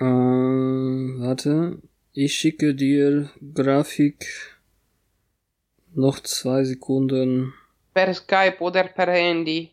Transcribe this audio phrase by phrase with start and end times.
[0.00, 1.78] Ähm, warte.
[2.12, 4.26] Ich schicke dir Grafik.
[5.94, 7.54] Noch zwei Sekunden.
[7.92, 9.72] Per Skype oder per Handy.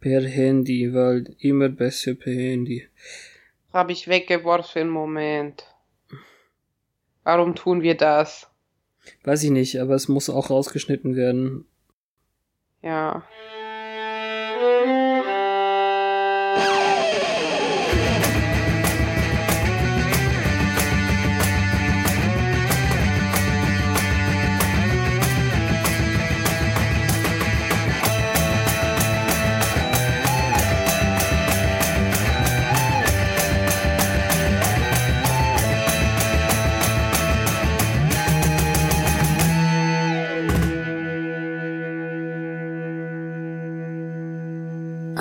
[0.00, 2.86] Per Handy, weil immer besser per Handy.
[3.72, 5.64] Habe ich weggeworfen, Moment.
[7.24, 8.48] Warum tun wir das?
[9.24, 11.66] Weiß ich nicht, aber es muss auch rausgeschnitten werden.
[12.82, 13.24] Ja.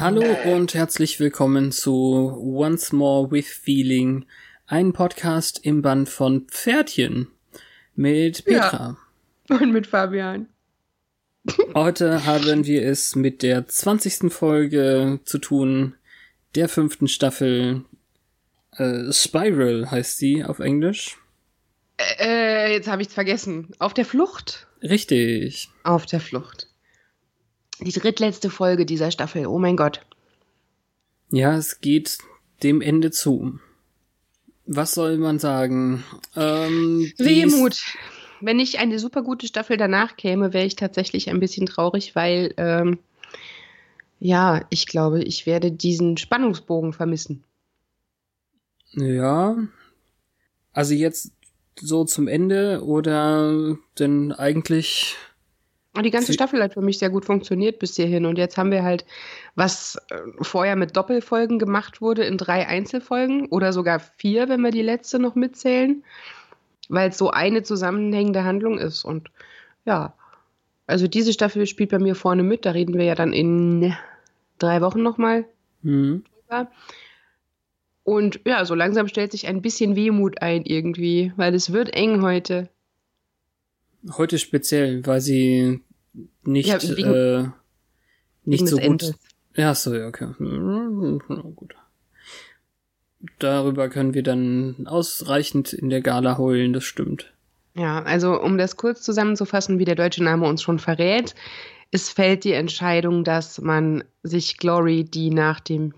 [0.06, 4.28] Hallo und herzlich willkommen zu Once More with Feeling,
[4.68, 7.30] ein Podcast im Band von Pferdchen
[7.96, 8.98] mit Petra.
[9.50, 9.56] Ja.
[9.58, 10.48] Und mit Fabian.
[11.74, 14.32] Heute haben wir es mit der 20.
[14.32, 15.96] Folge zu tun,
[16.54, 17.84] der fünften Staffel.
[18.78, 21.18] Äh, Spiral heißt sie auf Englisch.
[22.20, 23.72] Äh, jetzt habe ich's vergessen.
[23.80, 24.68] Auf der Flucht?
[24.84, 25.70] Richtig.
[25.82, 26.68] Auf der Flucht.
[27.80, 29.48] Die drittletzte Folge dieser Staffel.
[29.48, 30.02] Oh mein Gott.
[31.32, 32.20] Ja, es geht
[32.64, 33.60] dem Ende zu.
[34.66, 36.04] Was soll man sagen?
[36.36, 37.82] Ähm, Wehmut.
[38.42, 42.54] Wenn nicht eine super gute Staffel danach käme, wäre ich tatsächlich ein bisschen traurig, weil
[42.58, 43.00] ähm,
[44.20, 47.44] ja, ich glaube, ich werde diesen Spannungsbogen vermissen.
[48.94, 49.58] Ja.
[50.74, 51.32] Also jetzt
[51.80, 55.16] so zum Ende oder denn eigentlich
[56.02, 58.26] die ganze Staffel hat für mich sehr gut funktioniert bis hierhin.
[58.26, 59.06] Und jetzt haben wir halt,
[59.56, 64.72] was äh, vorher mit Doppelfolgen gemacht wurde, in drei Einzelfolgen oder sogar vier, wenn wir
[64.72, 66.04] die letzte noch mitzählen,
[66.90, 69.04] weil es so eine zusammenhängende Handlung ist.
[69.04, 69.30] Und
[69.86, 70.14] ja,
[70.88, 72.66] also diese Staffel spielt bei mir vorne mit.
[72.66, 73.96] Da reden wir ja dann in
[74.60, 75.46] drei Wochen nochmal
[75.82, 76.24] mhm.
[76.48, 76.70] drüber.
[78.04, 82.22] Und ja, so langsam stellt sich ein bisschen Wehmut ein irgendwie, weil es wird eng
[82.22, 82.70] heute.
[84.12, 85.82] Heute speziell, weil sie
[86.44, 87.50] nicht, Ja, wegen- äh,
[88.44, 88.84] nicht so gut.
[89.04, 89.16] Endes.
[89.56, 90.30] Ja, so, ja, okay.
[90.40, 91.76] Na gut.
[93.40, 97.34] Darüber können wir dann ausreichend in der Gala heulen, das stimmt.
[97.76, 101.34] Ja, also um das kurz zusammenzufassen, wie der deutsche Name uns schon verrät,
[101.92, 105.94] es fällt die Entscheidung, dass man sich Glory, die nach dem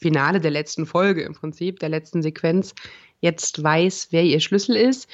[0.00, 2.74] Finale der letzten Folge im Prinzip, der letzten Sequenz,
[3.20, 5.08] jetzt weiß, wer ihr Schlüssel ist,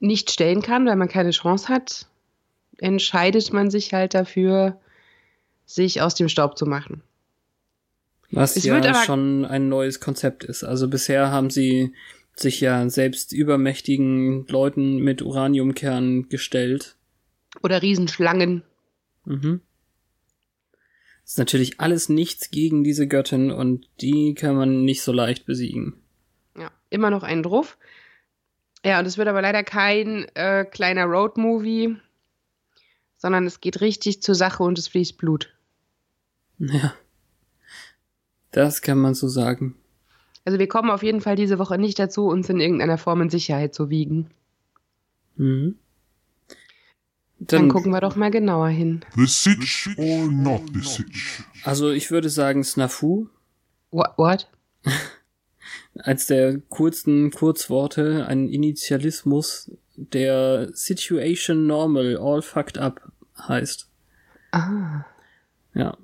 [0.00, 2.06] nicht stellen kann, weil man keine Chance hat,
[2.78, 4.80] entscheidet man sich halt dafür,
[5.66, 7.02] sich aus dem Staub zu machen.
[8.30, 10.62] Was Es ja schon ein neues Konzept ist.
[10.62, 11.94] Also bisher haben sie
[12.36, 16.96] sich ja selbst übermächtigen Leuten mit Uraniumkernen gestellt.
[17.62, 18.62] Oder Riesenschlangen.
[19.24, 19.60] Mhm.
[21.24, 25.94] Ist natürlich alles nichts gegen diese Göttin und die kann man nicht so leicht besiegen.
[26.56, 27.76] Ja, immer noch ein Druff.
[28.84, 31.96] Ja, und es wird aber leider kein äh, kleiner Roadmovie,
[33.16, 35.52] sondern es geht richtig zur Sache und es fließt Blut.
[36.58, 36.94] Ja.
[38.50, 39.76] Das kann man so sagen.
[40.44, 43.30] Also wir kommen auf jeden Fall diese Woche nicht dazu, uns in irgendeiner Form in
[43.30, 44.30] Sicherheit zu wiegen.
[45.36, 45.78] Mhm.
[47.40, 49.04] Dann, Dann, gucken wir doch mal genauer hin.
[49.14, 51.44] The Sitch or not the Sitch?
[51.62, 53.28] also ich würde sagen Snafu
[53.90, 54.14] What?
[54.16, 54.48] what?
[55.98, 63.88] als der kurzen Kurzworte ein Initialismus, der Situation Normal All Fucked Up heißt.
[64.52, 65.04] Ah.
[65.74, 65.96] Ja.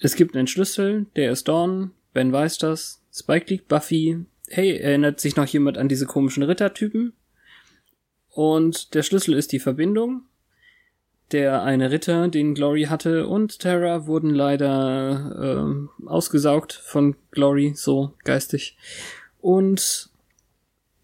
[0.00, 5.20] Es gibt einen Schlüssel, der ist Dawn, Ben weiß das, Spike liegt Buffy, hey, erinnert
[5.20, 7.12] sich noch jemand an diese komischen Rittertypen?
[8.28, 10.22] Und der Schlüssel ist die Verbindung.
[11.32, 18.14] Der eine Ritter, den Glory hatte, und Terra wurden leider ähm, ausgesaugt von Glory, so
[18.24, 18.76] geistig.
[19.42, 20.08] Und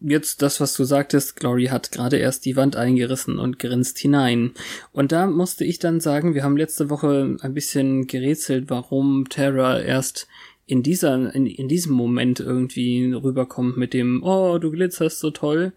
[0.01, 4.53] jetzt das, was du sagtest, Glory hat gerade erst die Wand eingerissen und grinst hinein.
[4.93, 9.81] Und da musste ich dann sagen, wir haben letzte Woche ein bisschen gerätselt, warum Terra
[9.81, 10.29] erst
[10.67, 15.73] in dieser, in, in diesem Moment irgendwie rüberkommt mit dem, oh, du glitzerst so toll,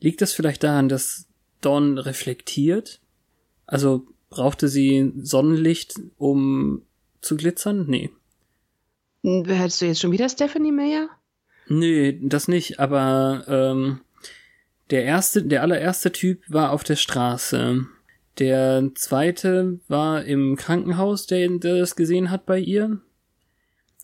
[0.00, 1.26] liegt das vielleicht daran, dass
[1.60, 3.00] Dawn reflektiert?
[3.66, 6.82] Also brauchte sie Sonnenlicht, um
[7.22, 7.86] zu glitzern?
[7.88, 8.10] Nee.
[9.22, 11.08] Hättest du jetzt schon wieder Stephanie Meyer?
[11.68, 14.00] Nee, das nicht, aber ähm,
[14.90, 17.86] der erste, der allererste Typ war auf der Straße.
[18.38, 23.00] Der zweite war im Krankenhaus, der, der das gesehen hat bei ihr.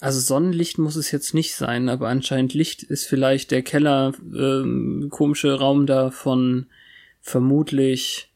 [0.01, 5.09] Also Sonnenlicht muss es jetzt nicht sein, aber anscheinend Licht ist vielleicht der Keller, ähm,
[5.11, 6.67] komische Raum da von
[7.21, 8.33] vermutlich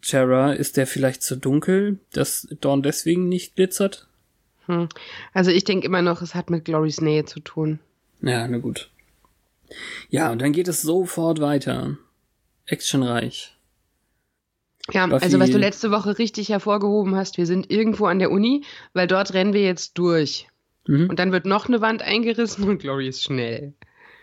[0.00, 0.52] Terra.
[0.52, 4.08] Ist der vielleicht zu dunkel, dass Dawn deswegen nicht glitzert?
[4.66, 4.88] Hm.
[5.34, 7.80] Also ich denke immer noch, es hat mit Glorys Nähe zu tun.
[8.24, 8.90] Ja, na gut.
[10.08, 11.96] Ja, und dann geht es sofort weiter.
[12.66, 13.56] Actionreich.
[14.92, 18.30] Ja, Buffy- also was du letzte Woche richtig hervorgehoben hast, wir sind irgendwo an der
[18.30, 20.46] Uni, weil dort rennen wir jetzt durch.
[20.86, 21.08] Mhm.
[21.08, 23.72] Und dann wird noch eine Wand eingerissen und Glory ist schnell.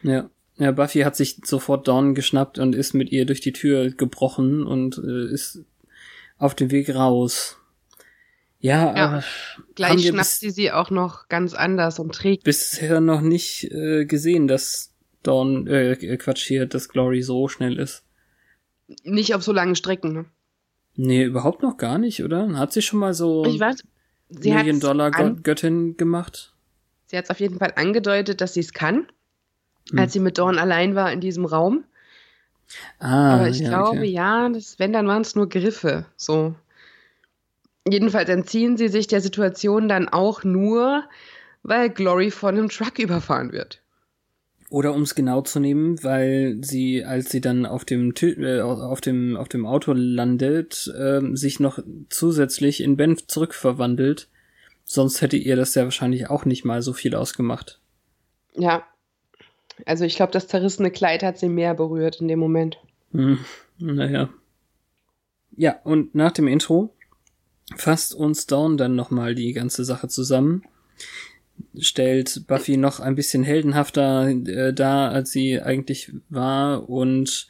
[0.03, 0.29] Ja.
[0.57, 4.63] Ja, Buffy hat sich sofort Dawn geschnappt und ist mit ihr durch die Tür gebrochen
[4.63, 5.63] und äh, ist
[6.37, 7.57] auf dem Weg raus.
[8.61, 9.23] Ja, Ja, aber
[9.75, 12.43] Gleich schnappt sie sie auch noch ganz anders und trägt.
[12.43, 14.93] bisher noch nicht äh, gesehen, dass
[15.23, 18.03] Dawn, äh, Quatsch hier, dass Glory so schnell ist.
[19.03, 20.13] Nicht auf so langen Strecken.
[20.13, 20.25] Ne?
[20.95, 22.57] Nee, überhaupt noch gar nicht, oder?
[22.57, 23.83] Hat sie schon mal so Ich weiß,
[24.29, 26.53] sie hat Million Dollar an, Gott Göttin gemacht?
[27.07, 29.07] sie hat's auf jeden Fall angedeutet, dass sie es kann,
[29.91, 29.99] Hm.
[29.99, 31.83] als sie mit Dawn allein war in diesem Raum.
[32.99, 34.05] Ah, Aber ich ja, glaube, okay.
[34.05, 36.05] ja, das, wenn, dann waren es nur Griffe.
[36.15, 36.55] So.
[37.87, 41.03] Jedenfalls entziehen sie sich der Situation dann auch nur,
[41.63, 43.81] weil Glory von einem Truck überfahren wird.
[44.69, 49.01] Oder um es genau zu nehmen, weil sie, als sie dann auf dem äh, auf
[49.01, 51.79] dem auf dem Auto landet, ähm, sich noch
[52.09, 54.29] zusätzlich in Ben zurückverwandelt.
[54.85, 57.81] Sonst hätte ihr das ja wahrscheinlich auch nicht mal so viel ausgemacht.
[58.55, 58.83] Ja.
[59.85, 62.77] Also ich glaube, das zerrissene Kleid hat sie mehr berührt in dem Moment.
[63.11, 63.39] Hm,
[63.77, 64.29] naja.
[65.57, 66.93] Ja, und nach dem Intro
[67.75, 70.63] fasst uns Dawn dann nochmal die ganze Sache zusammen,
[71.79, 77.47] stellt Buffy noch ein bisschen heldenhafter äh, dar, als sie eigentlich war und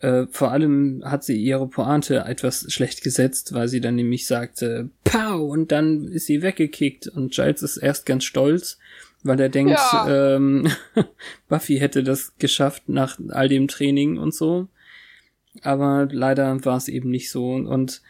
[0.00, 4.90] äh, vor allem hat sie ihre Pointe etwas schlecht gesetzt, weil sie dann nämlich sagte,
[5.04, 5.40] Pow!
[5.50, 8.78] Und dann ist sie weggekickt und Giles ist erst ganz stolz,
[9.22, 10.34] weil er denkt, Ja.
[10.36, 10.68] ähm,
[11.48, 14.68] Buffy hätte das geschafft nach all dem Training und so.
[15.62, 17.52] Aber leider war es eben nicht so.
[17.52, 18.02] Und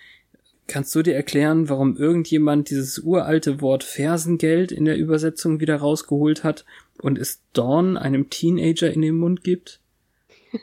[0.69, 6.45] kannst du dir erklären, warum irgendjemand dieses uralte Wort Fersengeld in der Übersetzung wieder rausgeholt
[6.45, 6.65] hat
[7.01, 9.81] und es Dawn einem Teenager in den Mund gibt?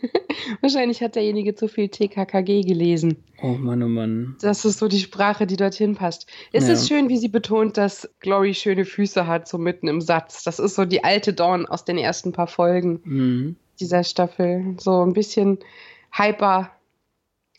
[0.62, 3.18] Wahrscheinlich hat derjenige zu viel TKKG gelesen.
[3.42, 4.36] Oh Mann, oh Mann.
[4.42, 6.28] Das ist so die Sprache, die dorthin passt.
[6.52, 6.74] Es Ja.
[6.74, 10.44] ist schön, wie sie betont, dass Glory schöne Füße hat, so mitten im Satz.
[10.44, 13.56] Das ist so die alte Dawn aus den ersten paar Folgen Mhm.
[13.80, 14.76] dieser Staffel.
[14.80, 15.60] So ein bisschen
[16.12, 16.72] hyper,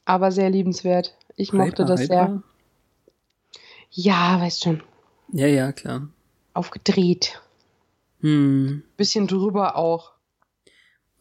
[0.05, 1.17] aber sehr liebenswert.
[1.37, 2.29] Ich mochte Hyper, das sehr.
[2.29, 2.43] hyper?
[3.91, 4.83] Ja, weißt schon.
[5.33, 6.09] Ja, ja, klar.
[6.53, 7.41] Aufgedreht.
[8.21, 8.83] Hm.
[8.97, 10.13] Bisschen drüber auch.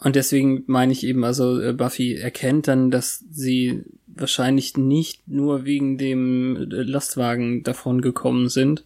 [0.04, 5.66] Und deswegen meine ich eben, also äh, Buffy erkennt dann, dass sie wahrscheinlich nicht nur
[5.66, 8.86] wegen dem äh, Lastwagen davon gekommen sind.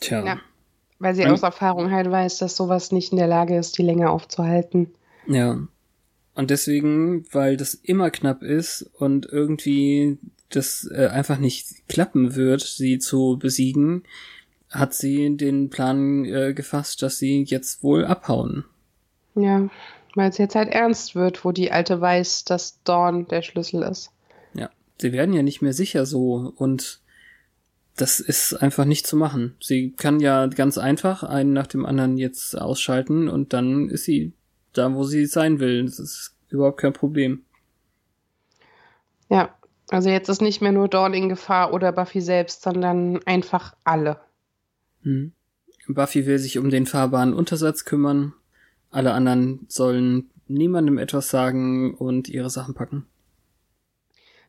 [0.00, 0.24] Tja.
[0.24, 0.40] Ja.
[0.98, 4.10] Weil sie aus Erfahrung halt weiß, dass sowas nicht in der Lage ist, die länger
[4.10, 4.92] aufzuhalten.
[5.26, 5.58] Ja.
[6.34, 10.18] Und deswegen, weil das immer knapp ist und irgendwie
[10.48, 14.02] das äh, einfach nicht klappen wird, sie zu besiegen,
[14.70, 18.64] hat sie den Plan äh, gefasst, dass sie jetzt wohl abhauen.
[19.36, 19.68] Ja,
[20.14, 24.10] weil es jetzt halt ernst wird, wo die Alte weiß, dass Dawn der Schlüssel ist.
[24.54, 24.70] Ja.
[25.00, 27.00] Sie werden ja nicht mehr sicher so und
[27.96, 29.54] das ist einfach nicht zu machen.
[29.60, 34.32] Sie kann ja ganz einfach einen nach dem anderen jetzt ausschalten und dann ist sie
[34.74, 35.84] da, wo sie sein will.
[35.84, 37.44] Das ist überhaupt kein Problem.
[39.28, 39.54] Ja,
[39.90, 44.20] also jetzt ist nicht mehr nur Dawn in Gefahr oder Buffy selbst, sondern einfach alle.
[45.02, 45.32] Hm.
[45.88, 48.32] Buffy will sich um den fahrbaren Untersatz kümmern.
[48.90, 53.06] Alle anderen sollen niemandem etwas sagen und ihre Sachen packen.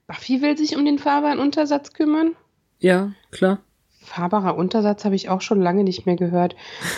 [0.08, 2.36] Buffy will sich um den fahrbaren Untersatz kümmern?
[2.80, 3.60] Ja, klar.
[4.02, 6.56] Fahrbarer Untersatz habe ich auch schon lange nicht mehr gehört.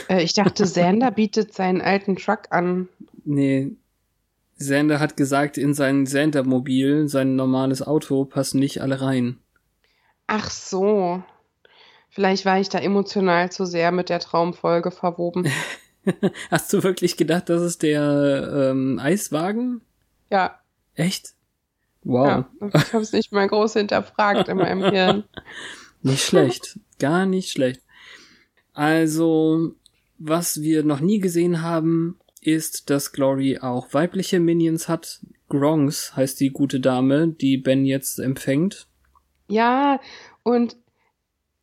[0.09, 2.89] Äh, ich dachte, Sander bietet seinen alten Truck an.
[3.27, 3.75] Nee.
[4.55, 9.37] Sander hat gesagt, in sein Sander-Mobil, sein normales Auto, passen nicht alle rein.
[10.25, 11.21] Ach so.
[12.09, 15.47] Vielleicht war ich da emotional zu sehr mit der Traumfolge verwoben.
[16.51, 19.81] Hast du wirklich gedacht, das ist der ähm, Eiswagen?
[20.31, 20.59] Ja,
[20.97, 21.35] Echt?
[22.03, 22.27] Wow.
[22.27, 22.49] ja.
[22.73, 25.23] Ich habe es nicht mal groß hinterfragt in meinem Hirn.
[26.01, 26.79] Nicht schlecht.
[26.99, 27.81] Gar nicht schlecht.
[28.73, 29.75] Also,
[30.17, 35.19] was wir noch nie gesehen haben, ist, dass Glory auch weibliche Minions hat.
[35.49, 38.87] Grongs heißt die gute Dame, die Ben jetzt empfängt.
[39.47, 39.99] Ja,
[40.43, 40.75] und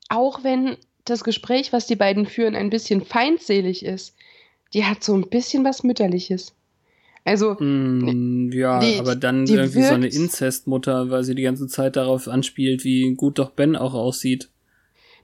[0.09, 4.15] auch wenn das Gespräch, was die beiden führen, ein bisschen feindselig ist,
[4.73, 6.55] die hat so ein bisschen was Mütterliches.
[7.27, 11.67] Also, Mm, ja, die- aber dann irgendwie so eine wirkt- Inzestmutter, weil sie die ganze
[11.69, 14.49] Zeit darauf anspielt, wie gut doch Ben auch aussieht.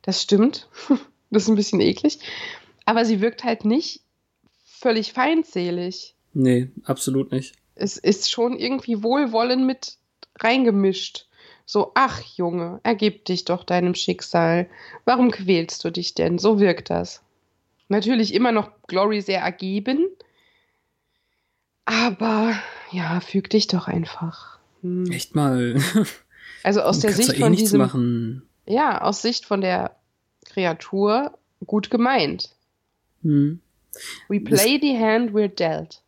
[0.03, 0.69] das stimmt.
[1.33, 2.19] Das ist ein bisschen eklig.
[2.87, 4.01] Aber sie wirkt halt nicht
[4.81, 6.15] völlig feindselig.
[6.33, 7.55] Nee, absolut nicht.
[7.75, 9.97] Es ist schon irgendwie Wohlwollen mit
[10.39, 11.27] reingemischt.
[11.67, 14.69] So, ach Junge, ergib dich doch deinem Schicksal.
[15.05, 16.39] Warum quälst du dich denn?
[16.39, 17.23] So wirkt das.
[17.89, 20.09] Natürlich immer noch Glory sehr ergeben.
[21.85, 22.55] Aber
[22.93, 24.59] ja, füg dich doch einfach.
[24.83, 25.11] Hm.
[25.11, 25.77] Echt mal.
[26.63, 28.43] Also aus der Sicht eh von diesem, machen.
[28.67, 29.97] ja, aus Sicht von der
[30.45, 32.51] Kreatur gut gemeint.
[33.23, 33.61] Hm.
[34.29, 36.03] We play the hand we're dealt.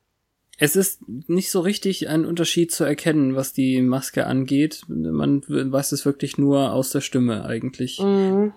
[0.59, 4.83] Es ist nicht so richtig ein Unterschied zu erkennen, was die Maske angeht.
[4.89, 7.99] Man weiß es wirklich nur aus der Stimme eigentlich.
[8.01, 8.53] Mhm.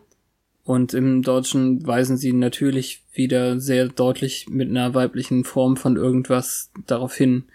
[0.64, 6.72] Und im Deutschen weisen sie natürlich wieder sehr deutlich mit einer weiblichen Form von irgendwas
[6.86, 7.46] darauf hin.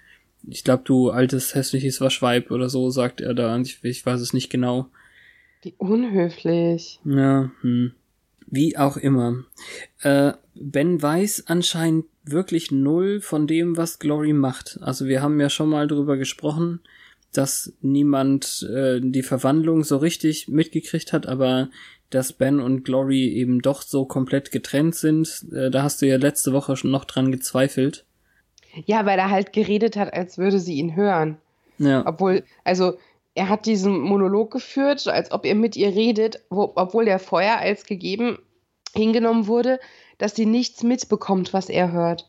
[0.49, 3.59] Ich glaube, du altes hässliches Waschweib oder so, sagt er da.
[3.59, 4.89] Ich, ich weiß es nicht genau.
[5.63, 7.01] Wie unhöflich.
[7.05, 7.93] Ja, hm.
[8.51, 9.45] Wie auch immer.
[10.03, 14.79] Äh, ben weiß anscheinend wirklich null von dem, was Glory macht.
[14.83, 16.81] Also wir haben ja schon mal drüber gesprochen,
[17.33, 21.71] dass niemand äh, die Verwandlung so richtig mitgekriegt hat, aber
[22.11, 26.17] dass Ben und Glory eben doch so komplett getrennt sind, äh, da hast du ja
[26.17, 28.05] letzte Woche schon noch dran gezweifelt.
[28.85, 31.39] Ja, weil er halt geredet hat, als würde sie ihn hören.
[31.79, 32.99] Ja, Obwohl, also
[33.41, 37.19] er hat diesen Monolog geführt, so als ob er mit ihr redet, wo, obwohl der
[37.19, 38.39] vorher als gegeben
[38.95, 39.81] hingenommen wurde,
[40.19, 42.29] dass sie nichts mitbekommt, was er hört.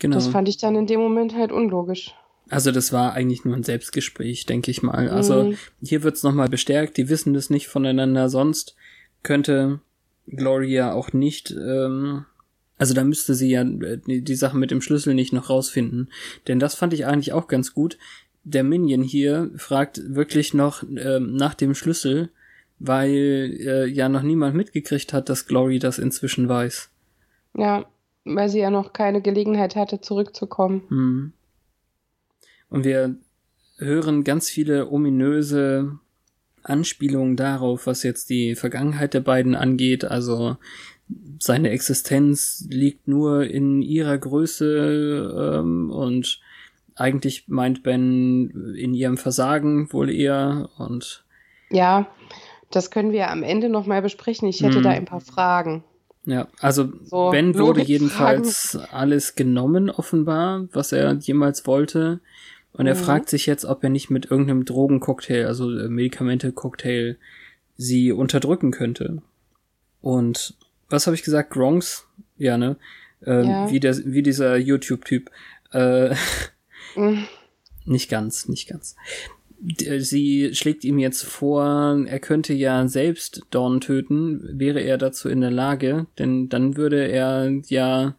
[0.00, 0.16] genau.
[0.16, 2.12] Das fand ich dann in dem Moment halt unlogisch.
[2.50, 5.08] Also das war eigentlich nur ein Selbstgespräch, denke ich mal.
[5.08, 5.58] Also Mhm.
[5.80, 8.74] hier wird's noch nochmal bestärkt, die wissen das nicht voneinander, sonst
[9.22, 9.78] könnte
[10.26, 12.24] Gloria auch nicht, ähm,
[12.76, 16.10] also da müsste sie ja äh, die, die Sache mit dem Schlüssel nicht noch rausfinden.
[16.48, 17.98] Denn das fand ich eigentlich auch ganz gut.
[18.44, 22.30] Der Minion hier fragt wirklich noch ähm, nach dem Schlüssel,
[22.78, 26.90] weil äh, ja noch niemand mitgekriegt hat, dass Glory das inzwischen weiß.
[27.56, 27.86] Ja,
[28.24, 30.82] weil sie ja noch keine Gelegenheit hatte, zurückzukommen.
[30.88, 31.32] Hm.
[32.68, 33.16] Und wir
[33.78, 35.98] hören ganz viele ominöse
[36.62, 40.04] Anspielungen darauf, was jetzt die Vergangenheit der beiden angeht.
[40.04, 40.56] Also
[41.38, 46.40] seine Existenz liegt nur in ihrer Größe ähm, und
[46.96, 51.24] eigentlich meint Ben in ihrem Versagen wohl eher und
[51.70, 52.06] Ja,
[52.70, 54.48] das können wir am Ende nochmal besprechen.
[54.48, 54.82] Ich hätte Mhm.
[54.82, 55.84] da ein paar Fragen.
[56.26, 62.20] ja, also So, Ben wurde jedenfalls alles genommen, offenbar, was er jemals wollte.
[62.72, 62.98] Und er Mhm.
[62.98, 67.16] fragt sich jetzt, ob er nicht mit irgendeinem Drogencocktail, also äh, Medikamente-Cocktail,
[67.76, 69.22] sie unterdrücken könnte.
[70.00, 70.54] Und
[70.88, 71.50] was habe ich gesagt?
[71.50, 72.06] Gronks?
[72.38, 72.76] Ja, ne?
[73.26, 73.70] Ähm, Ja.
[73.70, 75.30] wie, der, wie dieser YouTube-Typ.
[75.72, 76.14] Äh,
[76.96, 77.26] Mhm.
[77.84, 78.96] nicht ganz, nicht ganz.
[79.60, 85.28] D- Sie schlägt ihm jetzt vor, er könnte ja selbst Dawn töten, wäre er dazu
[85.28, 88.14] in der Lage, denn dann würde er ja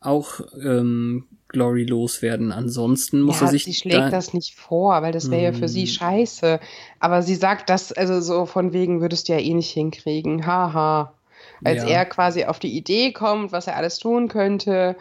[0.00, 2.52] auch ähm, Glory loswerden.
[2.52, 5.52] Ansonsten muss ja, er sich sie schlägt da, das nicht vor, weil das wäre ja
[5.52, 5.92] für sie Hm.
[5.92, 6.60] scheiße.
[7.00, 10.46] Aber sie sagt das, also so von wegen würdest du ja eh nicht hinkriegen.
[10.46, 11.14] Haha.
[11.62, 11.88] Als Ja.
[11.88, 14.96] er quasi auf die Idee kommt, was er alles tun könnte.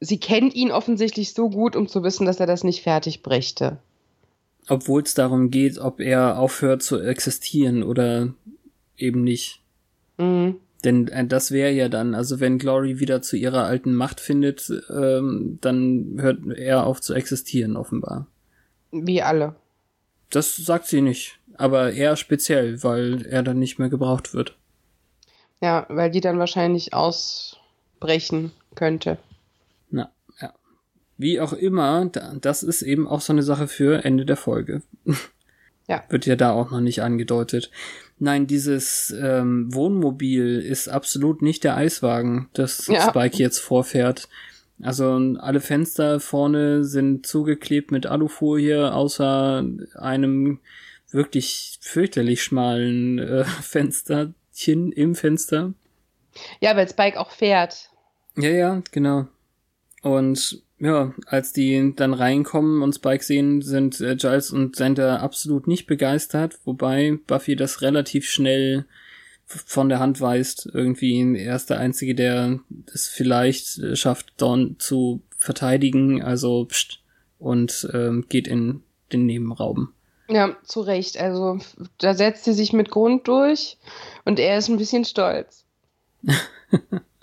[0.00, 3.78] Sie kennt ihn offensichtlich so gut, um zu wissen, dass er das nicht fertig brächte.
[4.68, 8.34] obwohl es darum geht, ob er aufhört zu existieren oder
[8.96, 9.60] eben nicht.
[10.18, 10.56] Mhm.
[10.84, 14.70] Denn äh, das wäre ja dann, also wenn Glory wieder zu ihrer alten Macht findet,
[14.90, 18.26] ähm, dann hört er auf zu existieren, offenbar.
[18.90, 19.54] Wie alle.
[20.30, 21.38] Das sagt sie nicht.
[21.58, 24.56] Aber er speziell, weil er dann nicht mehr gebraucht wird.
[25.62, 29.18] Ja, weil die dann wahrscheinlich ausbrechen könnte.
[29.90, 30.52] Na, ja.
[31.18, 34.82] Wie auch immer, da- das ist eben auch so eine Sache für Ende der Folge.
[35.88, 36.02] Ja.
[36.08, 37.70] Wird ja da auch noch nicht angedeutet.
[38.18, 43.08] Nein, dieses ähm, Wohnmobil ist absolut nicht der Eiswagen, das Ja.
[43.08, 44.28] Spike jetzt vorfährt.
[44.82, 49.64] Also alle Fenster vorne sind zugeklebt mit Alufolie, außer
[49.94, 50.58] einem
[51.12, 55.72] wirklich fürchterlich schmalen äh, Fensterchen im Fenster.
[56.58, 57.90] Ja, weil Spike auch fährt.
[58.36, 59.28] Ja, ja, genau.
[60.06, 65.66] Und ja, als die dann reinkommen und Spike sehen, sind äh, Giles und Xander absolut
[65.66, 68.84] nicht begeistert, wobei Buffy das relativ schnell
[69.46, 70.68] von der Hand weist.
[70.72, 72.60] Irgendwie er ist der Einzige, der
[72.94, 76.22] es vielleicht äh, schafft, Dawn zu verteidigen.
[76.22, 77.00] Also pst,
[77.40, 79.88] und ähm, geht in den Nebenraum.
[80.28, 81.18] Ja, zu Recht.
[81.18, 81.58] Also
[81.98, 83.76] da setzt sie sich mit Grund durch
[84.24, 85.64] und er ist ein bisschen stolz.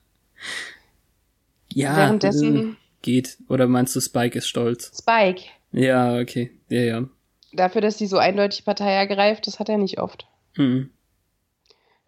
[1.75, 3.37] Ja, Währenddessen- äh, geht.
[3.49, 4.91] Oder meinst du, Spike ist stolz?
[4.97, 6.51] Spike, Ja, okay.
[6.69, 7.03] Ja, ja.
[7.51, 10.25] dafür, dass sie so eindeutig Partei ergreift, das hat er nicht oft.
[10.55, 10.89] Mhm.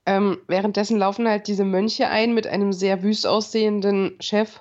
[0.05, 4.59] Ähm, währenddessen laufen halt diese Mönche ein mit einem sehr wüst aussehenden Chef,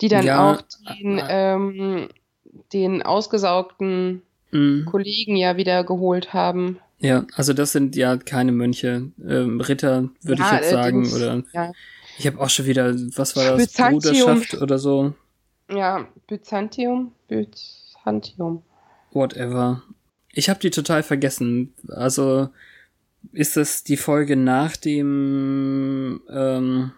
[0.00, 0.62] die dann Ja, auch
[0.98, 2.08] den, äh, ähm,
[2.72, 4.22] den ausgesaugten
[4.52, 4.84] Mhm.
[4.84, 6.78] Kollegen ja wieder geholt haben.
[6.98, 9.10] Ja, also das sind ja keine Mönche.
[9.26, 11.10] Ähm, Ritter, würde Ja, ich jetzt äh, sagen.
[11.14, 11.72] Oder Ja,
[12.20, 13.66] ich habe auch schon wieder, was war das?
[13.66, 14.00] Byzantium.
[14.00, 15.14] Bruderschaft oder so.
[15.72, 18.62] ja Byzantium, Byzantium.
[19.12, 19.82] Whatever.
[20.30, 21.72] Ich habe die total vergessen.
[21.88, 22.50] Also
[23.32, 26.92] ist das die Folge nach dem ähm,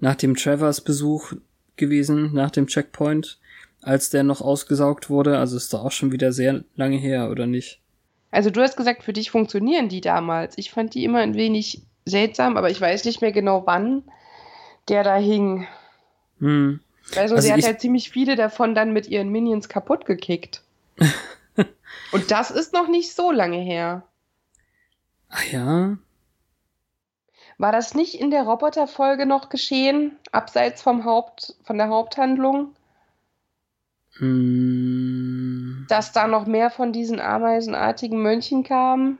[0.00, 1.32] nach dem Travers Besuch
[1.76, 3.38] gewesen, nach dem Checkpoint,
[3.80, 5.38] als der noch ausgesaugt wurde?
[5.38, 7.80] Also ist da auch schon wieder sehr lange her, oder nicht?
[8.32, 10.58] Also du hast gesagt, für dich funktionieren die damals.
[10.58, 14.04] Ich fand die immer ein wenig seltsam, aber ich weiß nicht mehr genau, wann
[14.88, 15.66] der da hing.
[16.38, 16.80] Hm.
[17.16, 20.62] Also, Also sie hat halt ziemlich viele davon dann mit ihren Minions kaputt gekickt.
[22.12, 24.04] Und das ist noch nicht so lange her.
[25.28, 25.96] Ach ja.
[27.58, 32.74] War das nicht in der Roboterfolge noch geschehen, abseits vom Haupt, von der Haupthandlung,
[34.18, 35.86] Hm.
[35.88, 39.18] dass da noch mehr von diesen ameisenartigen Mönchen kamen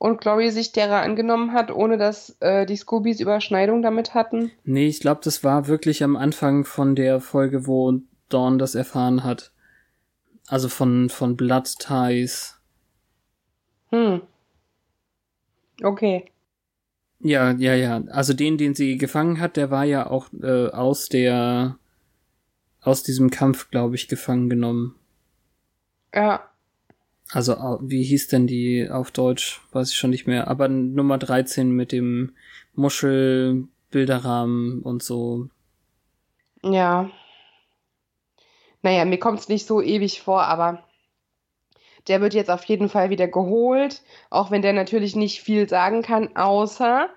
[0.00, 4.50] und Glory sich derer angenommen hat, ohne dass äh, die Scoobies Überschneidung damit hatten?
[4.64, 9.24] Nee, ich glaube, das war wirklich am Anfang von der Folge, wo Dawn das erfahren
[9.24, 9.52] hat.
[10.48, 12.58] Also von, von Blood Ties.
[13.90, 14.22] Hm.
[15.82, 16.24] Okay.
[17.18, 18.02] Ja, ja, ja.
[18.10, 21.78] Also den, den sie gefangen hat, der war ja auch äh, aus der
[22.80, 24.94] aus diesem Kampf, glaube ich, gefangen genommen.
[26.14, 26.49] Ja.
[27.32, 29.60] Also wie hieß denn die auf Deutsch?
[29.72, 30.48] Weiß ich schon nicht mehr.
[30.48, 32.34] Aber Nummer 13 mit dem
[32.74, 35.48] Muschelbilderrahmen und so.
[36.62, 37.10] Ja.
[38.82, 40.84] Naja, mir kommt es nicht so ewig vor, aber
[42.08, 46.02] der wird jetzt auf jeden Fall wieder geholt, auch wenn der natürlich nicht viel sagen
[46.02, 47.10] kann, außer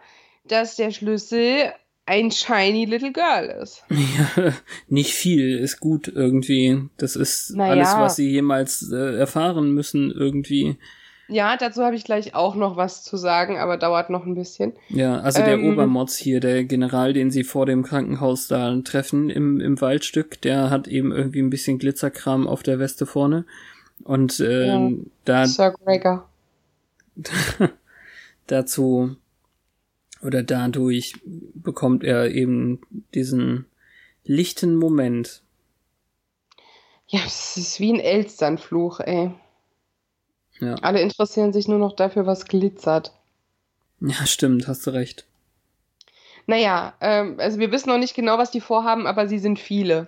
[0.45, 1.73] dass der Schlüssel
[2.06, 3.84] ein shiny little girl ist.
[3.89, 4.54] Ja,
[4.88, 6.89] nicht viel ist gut irgendwie.
[6.98, 7.72] Das ist Naja.
[7.72, 10.78] alles, was sie jemals äh, erfahren müssen irgendwie.
[11.30, 14.74] Ja, dazu habe ich gleich auch noch was zu sagen, aber dauert noch ein bisschen.
[14.89, 15.72] Ja, also der Ähm.
[15.72, 20.70] Obermods hier, der General, den sie vor dem Krankenhaus da treffen im, im Waldstück, der
[20.70, 23.46] hat eben irgendwie ein bisschen Glitzerkram auf der Weste vorne.
[24.04, 26.28] Und ähm, da Sir Gregor.
[28.48, 29.16] dazu
[30.23, 32.81] oder dadurch bekommt er eben
[33.13, 33.65] diesen
[34.23, 35.41] lichten Moment.
[37.07, 39.31] Ja, es ist wie ein Elsternfluch, ey.
[40.59, 40.75] Ja.
[40.75, 43.13] Alle interessieren sich nur noch dafür, was glitzert.
[43.99, 45.25] Ja, stimmt, hast du recht.
[46.45, 50.07] Naja, ähm, also wir wissen noch nicht genau, was die vorhaben, aber sie sind viele.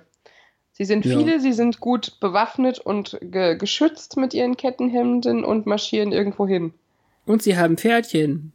[0.74, 1.18] Sie sind Ja.
[1.18, 6.74] viele, sie sind gut bewaffnet und ge geschützt mit ihren Kettenhemden und marschieren irgendwo hin.
[7.26, 8.52] Und sie haben Pferdchen.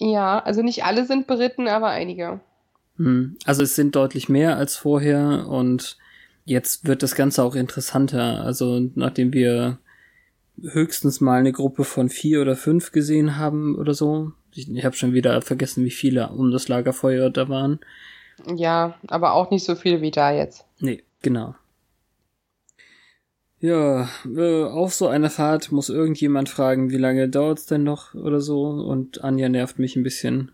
[0.00, 2.40] Ja, also nicht alle sind beritten, aber einige.
[2.96, 3.36] Hm.
[3.44, 5.98] Also es sind deutlich mehr als vorher und
[6.46, 8.42] jetzt wird das Ganze auch interessanter.
[8.42, 9.78] Also nachdem wir
[10.62, 14.32] höchstens mal eine Gruppe von vier oder fünf gesehen haben oder so.
[14.52, 17.78] Ich, ich habe schon wieder vergessen, wie viele um das Lagerfeuer da waren.
[18.56, 20.64] Ja, aber auch nicht so viel wie da jetzt.
[20.78, 21.54] Nee, genau.
[23.60, 28.40] Ja, äh, auf so einer Fahrt muss irgendjemand fragen, wie lange dauert's denn noch oder
[28.40, 28.62] so.
[28.62, 30.52] Und Anja nervt mich ein bisschen.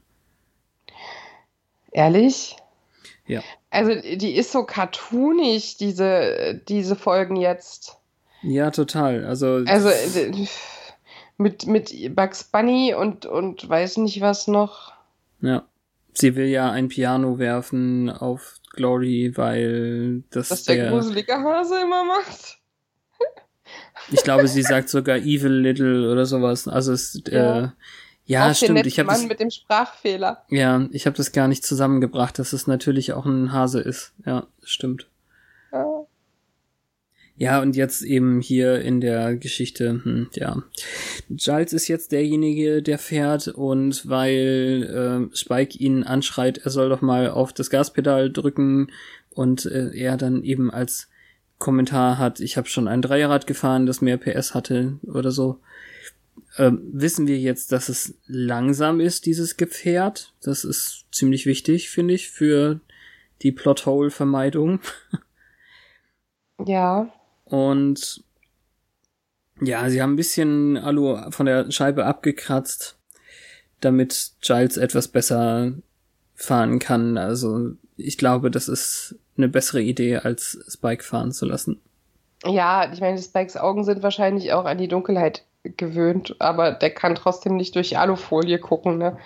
[1.93, 2.57] Ehrlich?
[3.27, 3.43] Ja.
[3.71, 7.97] Also die ist so cartoonig, diese, diese Folgen jetzt.
[8.43, 9.25] Ja, total.
[9.25, 9.91] Also, Also
[11.39, 14.93] mit, mit Bugs Bunny und, und weiß nicht was noch.
[15.41, 15.65] ja.
[16.19, 21.79] Sie will ja ein Piano werfen auf Glory, weil das Was der der, gruselige Hase
[21.83, 22.59] immer macht.
[24.13, 26.69] Ich glaube, sie sagt sogar Evil Little oder sowas.
[26.69, 27.65] Also es, Ja.
[27.65, 27.69] äh,
[28.29, 28.85] ja, Auch stimmt.
[28.87, 30.45] Ich habe Mann das, mit dem Sprachfehler.
[30.51, 34.15] ja, ich habe das gar nicht zusammengebracht, dass es natürlich auch ein Hase ist.
[34.25, 35.09] Ja, stimmt.
[35.73, 35.85] Ja.
[37.39, 40.63] Ja, und jetzt eben hier in der Geschichte, hm, ja.
[41.29, 47.03] Giles ist jetzt derjenige, der fährt und weil äh, Spike ihn anschreit, er soll doch
[47.03, 48.91] mal auf das Gaspedal drücken
[49.31, 51.09] und äh, er dann eben als
[51.59, 55.61] Kommentar hat, ich habe schon ein Dreierrad gefahren, das mehr PS hatte oder so,
[56.59, 60.35] Ähm, wissen wir jetzt, dass es langsam ist, dieses Gefährt?
[60.43, 62.81] Das ist ziemlich wichtig, finde ich, für
[63.43, 64.81] die Plothole-Vermeidung.
[66.65, 67.13] Ja.
[67.45, 68.25] Und
[69.61, 72.99] ja, sie haben ein bisschen Alu von der Scheibe abgekratzt,
[73.81, 75.75] damit Giles etwas besser
[76.35, 77.19] fahren kann.
[77.19, 81.81] Also ich glaube, das ist eine bessere Idee, als Spike fahren zu lassen.
[82.45, 87.15] Ja, ich meine, Spikes Augen sind wahrscheinlich auch an die Dunkelheit gewöhnt, aber der kann
[87.15, 89.19] trotzdem nicht durch Alufolie gucken, ne?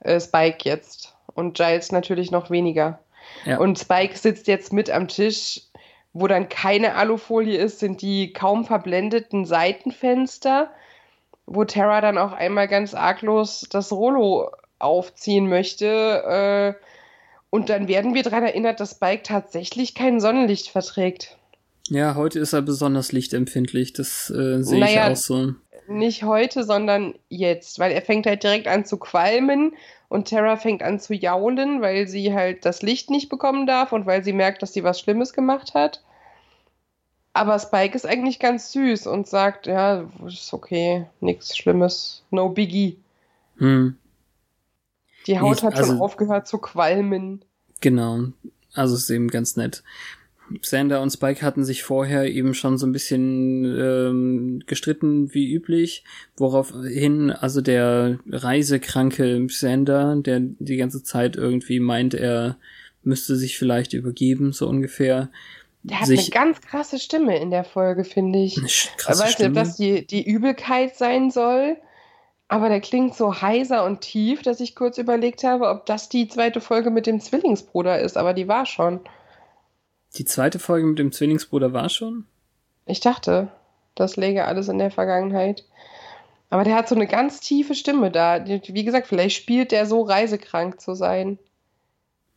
[0.00, 1.14] Äh, Spike jetzt.
[1.34, 3.00] Und Giles natürlich noch weniger.
[3.44, 3.58] Ja.
[3.58, 5.62] Und Spike sitzt jetzt mit am Tisch,
[6.12, 10.70] wo dann keine Alufolie ist, sind die kaum verblendeten Seitenfenster,
[11.46, 16.76] wo Terra dann auch einmal ganz arglos das Rollo aufziehen möchte.
[16.76, 16.84] Äh,
[17.50, 21.36] und dann werden wir daran erinnert, dass Spike tatsächlich kein Sonnenlicht verträgt.
[21.88, 25.54] Ja, heute ist er besonders lichtempfindlich, das äh, sehe Naja, ich auch so.
[25.86, 29.74] Nicht heute, sondern jetzt, weil er fängt halt direkt an zu qualmen
[30.08, 34.04] und Terra fängt an zu jaulen, weil sie halt das Licht nicht bekommen darf und
[34.04, 36.02] weil sie merkt, dass sie was Schlimmes gemacht hat.
[37.32, 42.98] Aber Spike ist eigentlich ganz süß und sagt, ja, ist okay, nichts Schlimmes, no biggie.
[43.58, 43.96] Hm,
[45.28, 47.44] Die Haut Ich- hat schon also- aufgehört zu qualmen.
[47.80, 48.24] genau.
[48.74, 49.82] Also ist eben ganz nett.
[50.62, 56.04] Sander und Spike hatten sich vorher eben schon so ein bisschen ähm, gestritten wie üblich,
[56.36, 62.56] woraufhin also der reisekranke Sander, der die ganze Zeit irgendwie meint, er
[63.02, 65.28] müsste sich vielleicht übergeben, so ungefähr.
[65.82, 68.56] Der hat eine ganz krasse Stimme in der Folge, finde ich.
[68.58, 69.54] eine krasse weiß nicht, ob Stimme.
[69.54, 71.76] das die, die Übelkeit sein soll,
[72.48, 76.28] aber der klingt so heiser und tief, dass ich kurz überlegt habe, ob das die
[76.28, 79.00] zweite Folge mit dem Zwillingsbruder ist, aber die war schon.
[80.16, 82.24] Die zweite Folge mit dem Zwillingsbruder war schon?
[82.86, 83.48] Ich dachte,
[83.94, 85.64] das läge alles in der Vergangenheit.
[86.48, 88.42] Aber der hat so eine ganz tiefe Stimme da.
[88.46, 91.38] Wie gesagt, vielleicht spielt der so reisekrank zu sein.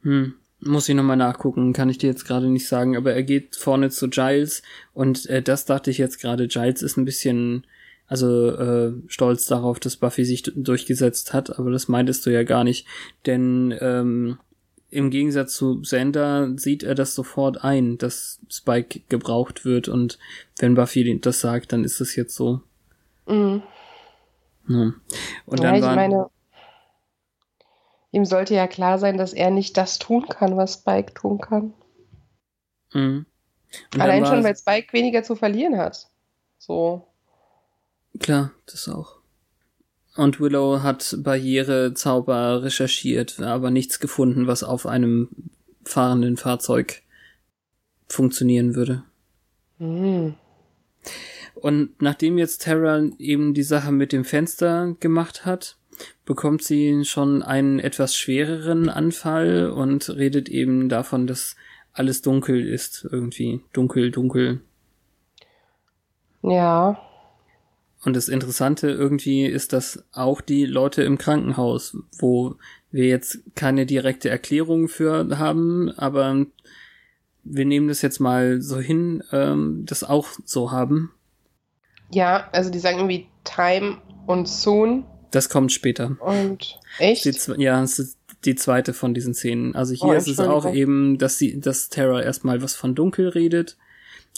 [0.01, 3.55] Hm, muss ich nochmal nachgucken, kann ich dir jetzt gerade nicht sagen, aber er geht
[3.55, 4.61] vorne zu Giles
[4.93, 7.65] und äh, das dachte ich jetzt gerade, Giles ist ein bisschen,
[8.11, 12.65] also äh, stolz darauf, dass Buffy sich durchgesetzt hat, aber das meintest du ja gar
[12.65, 12.85] nicht,
[13.25, 14.37] denn ähm,
[14.89, 20.19] im Gegensatz zu Xander sieht er das sofort ein, dass Spike gebraucht wird und
[20.59, 22.59] wenn Buffy das sagt, dann ist es jetzt so.
[23.27, 23.63] Mhm.
[24.65, 24.99] Hm.
[25.45, 26.29] Und ja, dann ich waren, meine,
[28.11, 31.73] ihm sollte ja klar sein, dass er nicht das tun kann, was Spike tun kann.
[32.91, 33.25] Mhm.
[33.97, 36.09] Allein schon, weil Spike weniger zu verlieren hat.
[36.57, 37.07] So.
[38.19, 39.17] Klar, das auch.
[40.15, 45.29] Und Willow hat Barrierezauber recherchiert, aber nichts gefunden, was auf einem
[45.85, 47.01] fahrenden Fahrzeug
[48.07, 49.03] funktionieren würde.
[49.79, 50.35] Mhm.
[51.55, 55.77] Und nachdem jetzt Terra eben die Sache mit dem Fenster gemacht hat,
[56.25, 61.55] bekommt sie schon einen etwas schwereren Anfall und redet eben davon, dass
[61.93, 63.61] alles dunkel ist, irgendwie.
[63.73, 64.61] Dunkel, dunkel.
[66.41, 66.99] Ja.
[68.03, 72.55] Und das Interessante irgendwie ist, dass auch die Leute im Krankenhaus, wo
[72.89, 76.45] wir jetzt keine direkte Erklärung für haben, aber
[77.43, 81.11] wir nehmen das jetzt mal so hin, ähm, das auch so haben.
[82.11, 86.17] Ja, also die sagen irgendwie Time und Soon Das kommt später.
[86.19, 87.25] und echt?
[87.25, 89.75] Die, ja, es ist die zweite von diesen Szenen.
[89.75, 93.29] Also hier Oh, ist es auch eben, dass sie, dass Terra erstmal was von dunkel
[93.29, 93.77] redet,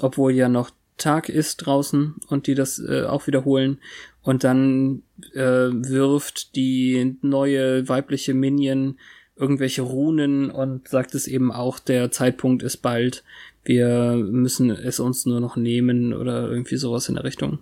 [0.02, 3.80] obwohl ja noch Tag ist draußen und die das äh, auch wiederholen.
[4.22, 5.04] Und dann
[5.34, 8.98] äh, wirft die neue weibliche Minion
[9.36, 13.24] irgendwelche Runen und sagt es eben auch, der Zeitpunkt ist bald.
[13.64, 17.60] Wir müssen es uns nur noch nehmen oder irgendwie sowas in der Richtung.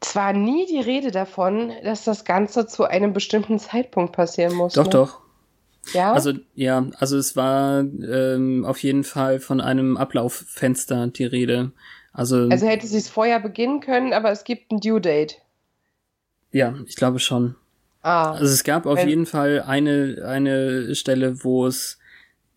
[0.00, 4.74] Zwar nie die Rede davon, dass das Ganze zu einem bestimmten Zeitpunkt passieren muss.
[4.74, 4.90] Doch, ne?
[4.90, 5.20] doch.
[5.92, 6.12] Ja?
[6.12, 11.72] Also ja, also es war ähm, auf jeden Fall von einem Ablauffenster die Rede.
[12.12, 15.36] Also, also hätte sie es vorher beginnen können, aber es gibt ein Due Date.
[16.52, 17.54] ja, ich glaube schon.
[18.02, 18.32] Ah.
[18.32, 21.98] Also es gab auf jeden Fall eine eine Stelle, wo es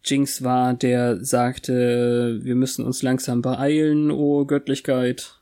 [0.03, 5.35] Jinx war, der sagte, wir müssen uns langsam beeilen, oh Göttlichkeit.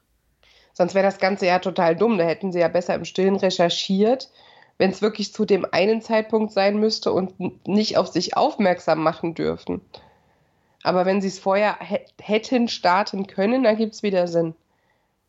[0.73, 2.17] Sonst wäre das Ganze ja total dumm.
[2.17, 4.29] Da hätten sie ja besser im Stillen recherchiert,
[4.79, 7.33] wenn es wirklich zu dem einen Zeitpunkt sein müsste und
[7.67, 9.81] nicht auf sich aufmerksam machen dürfen.
[10.81, 14.55] Aber wenn sie es vorher hä- hätten starten können, dann gibt es wieder Sinn.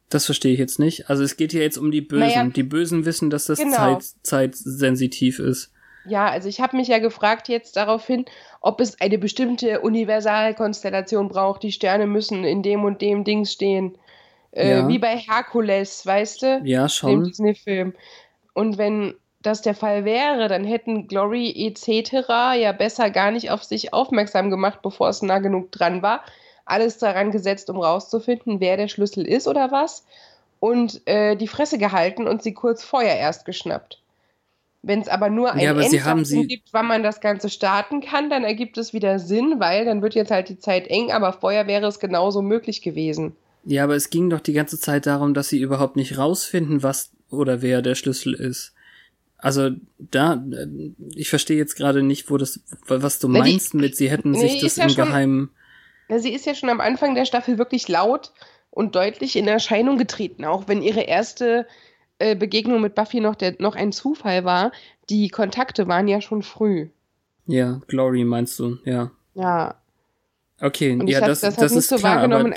[0.08, 1.10] Das verstehe ich jetzt nicht.
[1.10, 2.20] Also es geht hier jetzt um die Bösen.
[2.26, 3.76] Naja, die Bösen wissen, dass das genau.
[3.76, 5.72] Zeit, zeitsensitiv ist.
[6.06, 8.24] Ja, also ich habe mich ja gefragt jetzt daraufhin,
[8.60, 11.62] ob es eine bestimmte Universalkonstellation braucht.
[11.62, 13.98] Die Sterne müssen in dem und dem Dings stehen.
[14.52, 14.88] Äh, Ja.
[14.88, 16.60] Wie bei Herkules, weißt du?
[16.64, 17.24] Ja, Dem schon.
[17.24, 17.94] Disney-Film.
[18.54, 22.28] Und wenn das der Fall wäre, dann hätten Glory etc.
[22.60, 26.22] ja besser gar nicht auf sich aufmerksam gemacht, bevor es nah genug dran war.
[26.66, 30.04] Alles daran gesetzt, um rauszufinden, wer der Schlüssel ist oder was.
[30.60, 34.02] Und äh, die Fresse gehalten und sie kurz vorher erst geschnappt.
[34.82, 38.44] Wenn es aber nur ein Ja, Enddatum gibt, wann man das Ganze starten kann, dann
[38.44, 41.86] ergibt es wieder Sinn, weil dann wird jetzt halt die Zeit eng, aber vorher wäre
[41.86, 43.36] es genauso möglich gewesen.
[43.64, 47.10] Ja, aber es ging doch die ganze Zeit darum, dass sie überhaupt nicht rausfinden, was
[47.30, 48.74] oder wer der Schlüssel ist.
[49.42, 50.66] Also da, äh,
[51.14, 54.40] ich verstehe jetzt gerade nicht, wo das, was du die- meinst mit, sie hätten Nee,
[54.48, 55.50] sich das ja im schon- Geheimen.
[56.08, 58.32] Ja, sie ist ja schon am Anfang der Staffel wirklich laut
[58.70, 61.66] und deutlich in Erscheinung getreten, auch wenn ihre erste
[62.18, 64.72] äh, Begegnung mit Buffy noch, der, noch ein Zufall war.
[65.08, 66.88] Die Kontakte waren ja schon früh.
[67.46, 69.10] Ja, Glory meinst du, ja.
[69.34, 69.76] Ja,
[70.60, 72.52] Okay, Und ja, hab das, das das, ist so klar, aber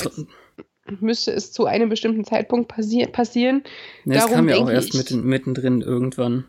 [1.00, 3.64] müsste es zu einem bestimmten Zeitpunkt passi passieren.
[4.06, 6.44] es darum kam ja auch erst mitten, mittendrin irgendwann.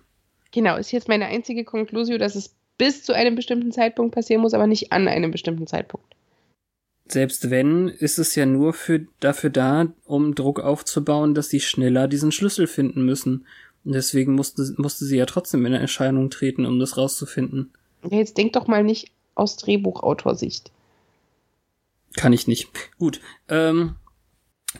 [0.54, 4.54] Genau, ist jetzt meine einzige Konklusion, dass es bis zu einem bestimmten Zeitpunkt passieren muss,
[4.54, 6.14] aber nicht an einem bestimmten Zeitpunkt.
[7.08, 12.06] Selbst wenn, ist es ja nur für, dafür da, um Druck aufzubauen, dass sie schneller
[12.06, 13.46] diesen Schlüssel finden müssen.
[13.84, 17.72] Und deswegen musste, musste sie ja trotzdem in Erscheinung treten, um das rauszufinden.
[18.08, 20.70] Ja, jetzt denk doch mal nicht aus Drehbuchautorsicht.
[22.16, 22.68] Kann ich nicht.
[23.00, 23.20] Gut.
[23.48, 23.96] Ähm,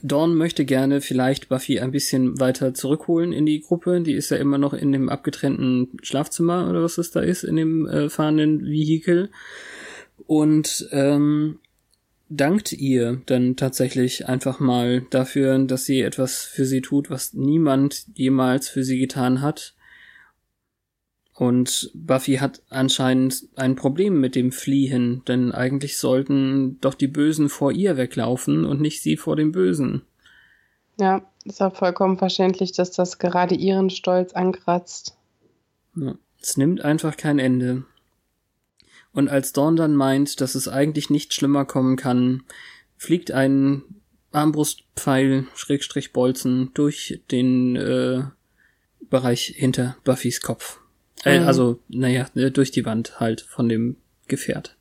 [0.03, 4.01] Dawn möchte gerne vielleicht Buffy ein bisschen weiter zurückholen in die Gruppe.
[4.01, 7.57] Die ist ja immer noch in dem abgetrennten Schlafzimmer oder was es da ist, in
[7.57, 9.31] dem äh, fahrenden Vehikel.
[10.27, 11.59] Und ähm,
[12.29, 18.07] dankt ihr dann tatsächlich einfach mal dafür, dass sie etwas für sie tut, was niemand
[18.15, 19.74] jemals für sie getan hat.
[21.35, 27.49] Und Buffy hat anscheinend ein Problem mit dem Fliehen, denn eigentlich sollten doch die Bösen
[27.49, 30.03] vor ihr weglaufen und nicht sie vor den Bösen.
[30.99, 35.17] Ja, ist ja vollkommen verständlich, dass das gerade ihren Stolz ankratzt.
[35.97, 37.85] Ja, es nimmt einfach kein Ende.
[39.13, 42.45] Und als Dawn dann meint, dass es eigentlich nicht schlimmer kommen kann,
[42.97, 43.83] fliegt ein
[44.31, 48.23] Armbrustpfeil, Schrägstrich Bolzen, durch den äh,
[49.11, 50.81] Bereich hinter Buffys Kopf.
[51.25, 51.47] Äh, Mhm.
[51.47, 53.97] Also, naja, äh, durch die Wand halt von dem
[54.29, 54.77] Gefährt.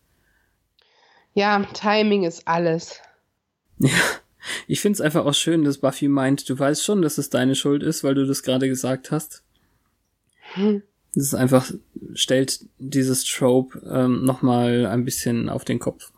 [1.34, 2.99] Ja, Timing ist alles.
[3.79, 3.89] Ja,
[4.67, 7.82] ich find's einfach auch schön, dass Buffy meint, du weißt schon, dass es deine Schuld
[7.82, 9.41] ist, weil du das gerade gesagt hast.
[10.53, 10.84] Hm.
[11.15, 11.69] Das ist einfach,
[12.13, 16.12] stellt dieses Trope ähm, nochmal ein bisschen auf den Kopf.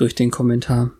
[0.00, 0.92] Durch den Kommentar.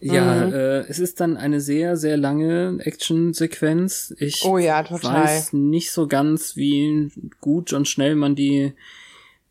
[0.00, 0.52] Ja, Mhm.
[0.52, 4.12] äh, es ist dann eine sehr, sehr lange Action-Sequenz.
[4.18, 8.72] Ich Oh ja, weiß nicht so ganz, wie gut und schnell man die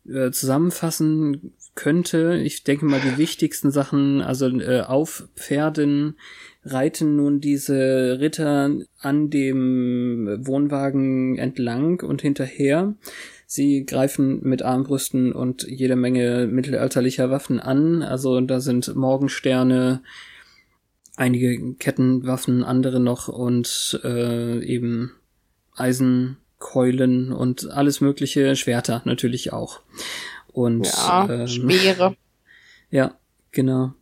[0.06, 2.38] äh, zusammenfassen könnte.
[2.44, 6.18] Ich denke mal, die wichtigsten Sachen, also äh, auf Pferden
[6.64, 12.94] reiten nun diese Ritter an dem Wohnwagen entlang und hinterher.
[13.54, 18.02] Sie greifen mit Armbrüsten und jede Menge mittelalterlicher Waffen an.
[18.02, 20.02] Also da sind Morgensterne,
[21.16, 25.12] einige Kettenwaffen, andere noch und äh, eben
[25.76, 29.80] Eisenkeulen und alles mögliche, Schwerter natürlich auch.
[30.50, 32.16] Und Ja, ähm, Speere.
[32.90, 33.18] ja,
[33.50, 33.92] genau.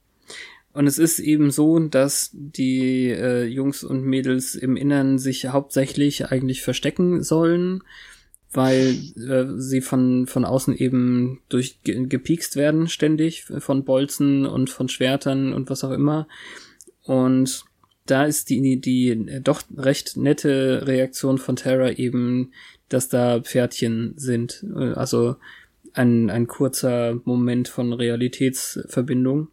[0.73, 6.27] Und es ist eben so, dass die äh, Jungs und Mädels im Innern sich hauptsächlich
[6.27, 7.83] eigentlich verstecken sollen,
[8.53, 14.89] weil äh, sie von, von außen eben durch gepiekst werden ständig von Bolzen und von
[14.89, 16.27] Schwertern und was auch immer.
[17.05, 17.65] Und
[18.07, 22.53] da ist die, die doch recht nette Reaktion von Terra eben,
[22.89, 24.65] dass da Pferdchen sind.
[24.77, 25.37] Äh, Also
[25.93, 29.49] ein, ein kurzer Moment von Realitätsverbindung.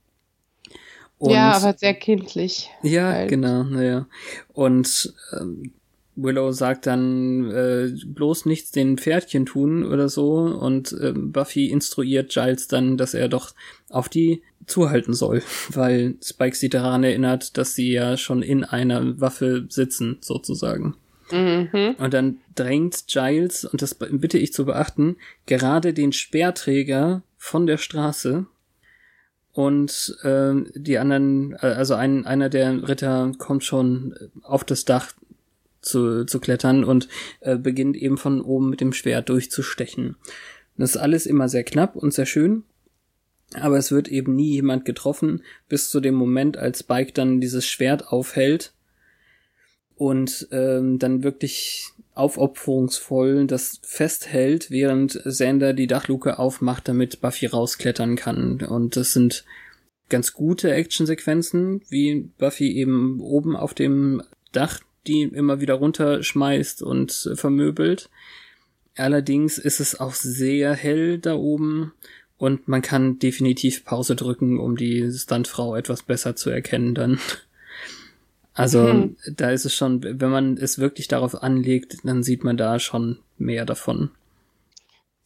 [1.19, 2.69] Und ja, aber sehr kindlich.
[2.83, 3.29] ja, halt.
[3.29, 4.07] genau, naja.
[4.53, 5.73] Und ähm,
[6.17, 12.31] Willow sagt dann äh, bloß nichts den Pferdchen tun oder so und ähm, Buffy instruiert
[12.33, 13.53] Giles dann, dass er doch
[13.89, 19.21] auf die zuhalten soll, weil Spike sie daran erinnert, dass sie ja schon in einer
[19.21, 20.95] Waffe sitzen, sozusagen.
[21.31, 21.95] Mhm.
[21.97, 27.77] Und dann drängt Giles, und das bitte ich zu beachten, gerade den Speerträger von der
[27.77, 28.45] Straße.
[29.51, 35.13] Und ähm, die anderen, äh, also ein, einer der Ritter kommt schon auf das Dach
[35.87, 37.07] zu, zu klettern und
[37.39, 40.15] äh, beginnt eben von oben mit dem Schwert durchzustechen.
[40.77, 42.63] Das ist alles immer sehr knapp und sehr schön.
[43.53, 47.65] Aber es wird eben nie jemand getroffen, bis zu dem Moment, als Spike dann dieses
[47.65, 48.73] Schwert aufhält
[49.95, 58.15] und ähm, dann wirklich aufopferungsvoll das festhält, während Sander die Dachluke aufmacht, damit Buffy rausklettern
[58.15, 58.61] kann.
[58.61, 59.45] Und das sind
[60.09, 67.31] ganz gute Actionsequenzen, wie Buffy eben oben auf dem Dach die immer wieder runterschmeißt und
[67.35, 68.09] vermöbelt.
[68.95, 71.93] Allerdings ist es auch sehr hell da oben
[72.37, 77.19] und man kann definitiv Pause drücken, um die Stuntfrau etwas besser zu erkennen dann.
[78.53, 79.17] Also hm.
[79.35, 83.19] da ist es schon, wenn man es wirklich darauf anlegt, dann sieht man da schon
[83.37, 84.09] mehr davon.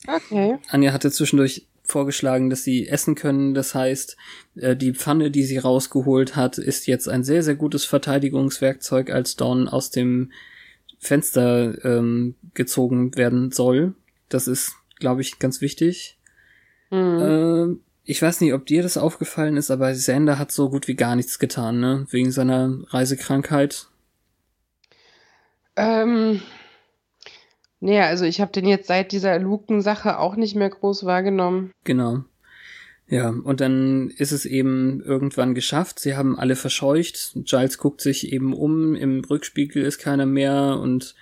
[0.06, 0.58] Okay.
[0.68, 3.54] Anja hatte zwischendurch vorgeschlagen, dass sie essen können.
[3.54, 4.18] Das heißt,
[4.56, 9.36] äh, die Pfanne, die sie rausgeholt hat, ist jetzt ein sehr, sehr gutes Verteidigungswerkzeug, als
[9.36, 10.32] Dawn aus dem
[11.00, 13.94] Fenster ähm, gezogen werden soll.
[14.30, 16.18] Das ist, glaube ich, ganz wichtig.
[16.90, 17.80] Mhm.
[17.80, 20.96] Äh, ich weiß nicht, ob dir das aufgefallen ist, aber Sander hat so gut wie
[20.96, 22.08] gar nichts getan, ne?
[22.10, 23.88] Wegen seiner Reisekrankheit.
[25.76, 26.42] Ähm,
[27.82, 31.72] naja, also ich habe den jetzt seit dieser Luken-Sache auch nicht mehr groß wahrgenommen.
[31.84, 32.24] Genau.
[33.08, 36.00] Ja, und dann ist es eben irgendwann geschafft.
[36.00, 37.34] Sie haben alle verscheucht.
[37.36, 38.96] Giles guckt sich eben um.
[38.96, 41.16] Im Rückspiegel ist keiner mehr und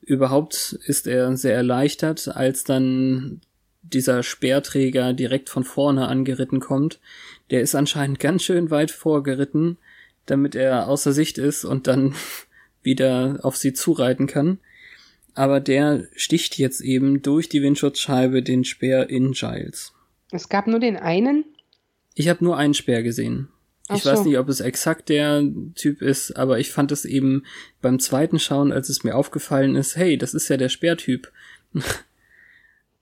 [0.00, 3.42] überhaupt ist er sehr erleichtert, als dann
[3.82, 6.98] dieser Speerträger direkt von vorne angeritten kommt.
[7.50, 9.76] Der ist anscheinend ganz schön weit vorgeritten,
[10.24, 12.14] damit er außer Sicht ist und dann
[12.82, 14.58] wieder auf sie zureiten kann.
[15.36, 19.92] Aber der sticht jetzt eben durch die Windschutzscheibe den Speer in Giles.
[20.30, 21.44] Es gab nur den einen?
[22.14, 23.48] Ich habe nur einen Speer gesehen.
[23.94, 24.10] Ich so.
[24.10, 25.44] weiß nicht, ob es exakt der
[25.74, 27.44] Typ ist, aber ich fand es eben
[27.82, 31.30] beim zweiten Schauen, als es mir aufgefallen ist, hey, das ist ja der Speertyp.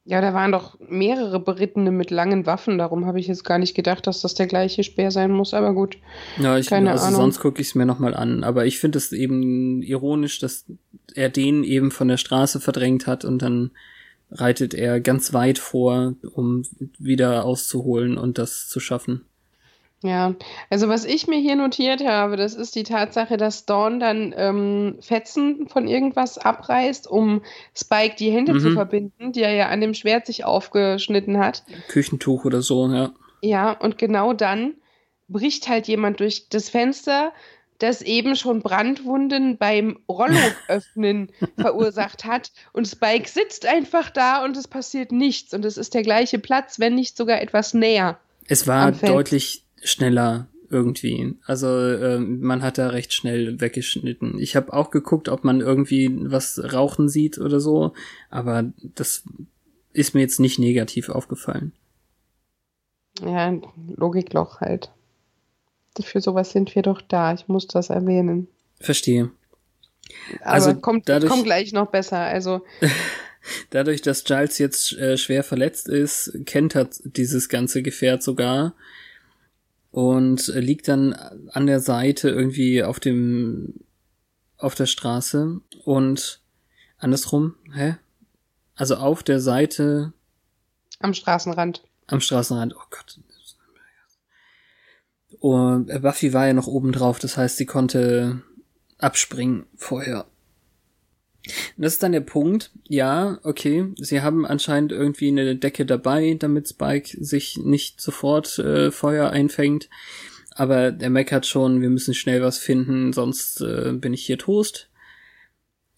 [0.07, 3.75] Ja, da waren doch mehrere Berittene mit langen Waffen, darum habe ich jetzt gar nicht
[3.75, 5.97] gedacht, dass das der gleiche Speer sein muss, aber gut.
[6.39, 7.21] Ja, ich Keine also Ahnung.
[7.21, 10.67] sonst gucke ich es mir nochmal an, aber ich finde es eben ironisch, dass
[11.15, 13.71] er den eben von der Straße verdrängt hat und dann
[14.31, 16.65] reitet er ganz weit vor, um
[16.99, 19.25] wieder auszuholen und das zu schaffen.
[20.05, 20.35] Ja,
[20.69, 24.99] also was ich mir hier notiert habe, das ist die Tatsache, dass Dawn dann ähm,
[25.01, 27.41] Fetzen von irgendwas abreißt, um
[27.75, 28.61] Spike die Hände mhm.
[28.61, 31.63] zu verbinden, die er ja an dem Schwert sich aufgeschnitten hat.
[31.89, 33.15] Küchentuch oder so, ja.
[33.41, 34.75] Ja, und genau dann
[35.29, 37.33] bricht halt jemand durch das Fenster,
[37.79, 40.37] das eben schon Brandwunden beim Rollo
[40.69, 42.53] öffnen verursacht hat.
[42.75, 45.55] Und Spike sitzt einfach da und es passiert nichts.
[45.55, 48.19] Und es ist der gleiche Platz, wenn nicht sogar etwas näher.
[48.47, 51.37] Es war deutlich schneller irgendwie.
[51.47, 54.39] Also äh, man hat da recht schnell weggeschnitten.
[54.39, 57.93] Ich habe auch geguckt, ob man irgendwie was rauchen sieht oder so,
[58.31, 59.23] aber das
[59.93, 61.73] ist mir jetzt nicht negativ aufgefallen.
[63.21, 63.55] Ja,
[63.97, 64.91] Logikloch halt.
[66.01, 67.33] Für sowas sind wir doch da.
[67.33, 68.49] Ich muss das erwähnen.
[68.81, 69.31] Verstehe.
[70.41, 72.19] Aber also kommt, dadurch, kommt gleich noch besser.
[72.19, 72.63] Also
[73.71, 78.75] dadurch, dass Giles jetzt äh, schwer verletzt ist, kennt er dieses ganze Gefährt sogar
[79.95, 83.75] und liegt dann an der Seite irgendwie auf dem
[84.57, 86.41] auf der Straße und
[86.99, 87.97] andersrum, hä?
[88.75, 90.13] Also auf der Seite
[90.99, 91.85] am Straßenrand.
[92.09, 92.75] Am Straßenrand.
[92.75, 93.21] Oh Gott.
[95.39, 98.43] Und Buffy war ja noch oben drauf, das heißt, sie konnte
[98.99, 100.27] abspringen vorher.
[101.77, 102.71] Das ist dann der Punkt.
[102.89, 108.91] Ja, okay, sie haben anscheinend irgendwie eine Decke dabei, damit Spike sich nicht sofort äh,
[108.91, 109.89] Feuer einfängt.
[110.57, 114.89] Aber der meckert schon, wir müssen schnell was finden, sonst äh, bin ich hier Toast.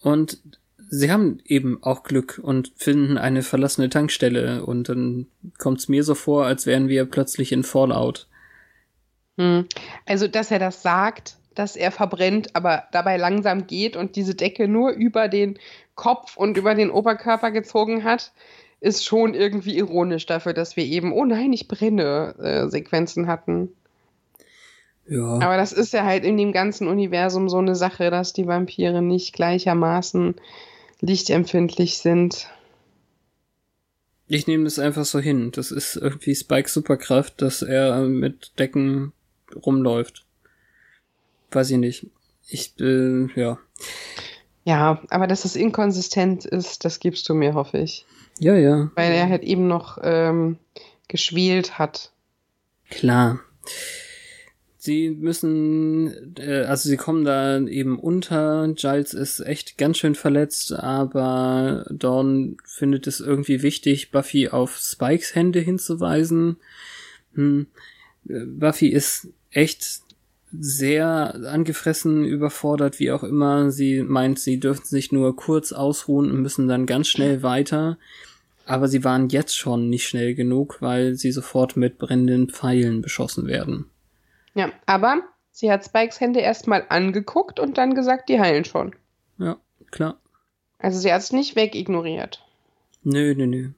[0.00, 0.40] Und
[0.88, 5.26] sie haben eben auch Glück und finden eine verlassene Tankstelle und dann
[5.58, 8.28] kommt es mir so vor, als wären wir plötzlich in Fallout.
[9.36, 9.66] Hm.
[10.06, 14.68] Also, dass er das sagt, dass er verbrennt, aber dabei langsam geht und diese Decke
[14.68, 15.58] nur über den
[15.94, 18.32] Kopf und über den Oberkörper gezogen hat,
[18.80, 23.70] ist schon irgendwie ironisch dafür, dass wir eben, oh nein, ich brenne, äh, Sequenzen hatten.
[25.08, 25.38] Ja.
[25.40, 29.02] Aber das ist ja halt in dem ganzen Universum so eine Sache, dass die Vampire
[29.02, 30.34] nicht gleichermaßen
[31.00, 32.48] lichtempfindlich sind.
[34.28, 35.52] Ich nehme das einfach so hin.
[35.52, 39.12] Das ist irgendwie Spikes Superkraft, dass er mit Decken
[39.64, 40.25] rumläuft
[41.50, 42.06] weiß ich nicht.
[42.48, 43.58] Ich, äh, ja.
[44.64, 48.04] Ja, aber dass es inkonsistent ist, das gibst du mir, hoffe ich.
[48.38, 48.90] Ja, ja.
[48.94, 50.58] Weil er halt eben noch ähm,
[51.08, 52.12] geschwält hat.
[52.90, 53.40] Klar.
[54.86, 58.68] Sie müssen, äh, also sie kommen da eben unter.
[58.74, 65.34] Giles ist echt ganz schön verletzt, aber Dawn findet es irgendwie wichtig, Buffy auf Spikes
[65.34, 66.58] Hände hinzuweisen.
[67.34, 67.66] Hm.
[68.28, 70.05] Äh, Buffy ist echt
[70.60, 73.70] sehr angefressen, überfordert, wie auch immer.
[73.70, 77.98] Sie meint, sie dürfen sich nur kurz ausruhen und müssen dann ganz schnell weiter.
[78.66, 83.46] Aber sie waren jetzt schon nicht schnell genug, weil sie sofort mit brennenden Pfeilen beschossen
[83.46, 83.90] werden.
[84.54, 88.94] Ja, aber sie hat Spikes Hände erstmal angeguckt und dann gesagt, die heilen schon.
[89.38, 89.58] Ja,
[89.90, 90.18] klar.
[90.78, 92.44] Also sie hat es nicht wegignoriert.
[93.02, 93.70] Nö, nö, nö.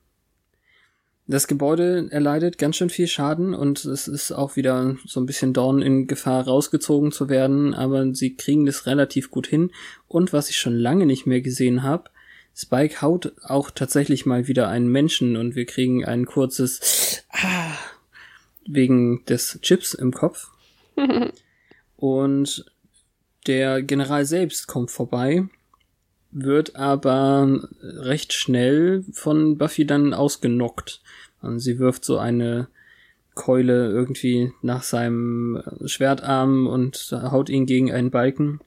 [1.30, 5.52] Das Gebäude erleidet ganz schön viel Schaden und es ist auch wieder so ein bisschen
[5.52, 9.70] Dorn in Gefahr rausgezogen zu werden, aber sie kriegen das relativ gut hin.
[10.06, 12.04] Und was ich schon lange nicht mehr gesehen habe,
[12.56, 17.76] Spike haut auch tatsächlich mal wieder einen Menschen und wir kriegen ein kurzes Ah
[18.66, 20.50] wegen des Chips im Kopf.
[21.96, 22.64] und
[23.46, 25.46] der General selbst kommt vorbei
[26.30, 31.00] wird aber recht schnell von Buffy dann ausgenockt.
[31.40, 32.68] Und sie wirft so eine
[33.34, 38.60] Keule irgendwie nach seinem Schwertarm und haut ihn gegen einen Balken.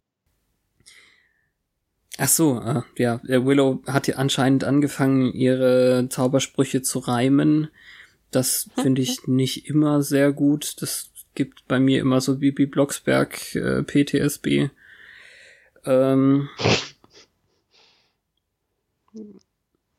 [2.18, 7.70] Ach so, äh, ja, Willow hat ja anscheinend angefangen, ihre Zaubersprüche zu reimen.
[8.32, 10.82] Das finde ich nicht immer sehr gut.
[10.82, 14.70] Das gibt bei mir immer so Bibi Blocksberg äh, PTSB.
[15.86, 16.50] Ähm,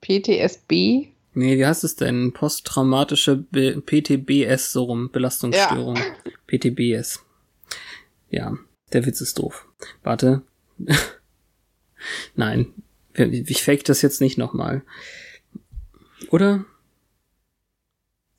[0.00, 1.12] PTSB?
[1.34, 2.32] Nee, wie heißt es denn?
[2.32, 5.96] Posttraumatische Be PTBS, so rum, Belastungsstörung.
[5.96, 6.14] Ja.
[6.46, 7.24] PTBS.
[8.30, 8.56] Ja,
[8.92, 9.66] der Witz ist doof.
[10.02, 10.42] Warte.
[12.34, 12.72] Nein,
[13.14, 14.82] ich fake das jetzt nicht nochmal.
[16.30, 16.64] Oder?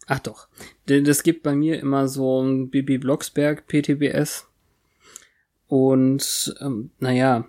[0.08, 0.48] Ach doch.
[0.86, 4.48] Das gibt bei mir immer so ein Bibi Blocksberg PTBS.
[5.68, 7.48] Und ähm, naja,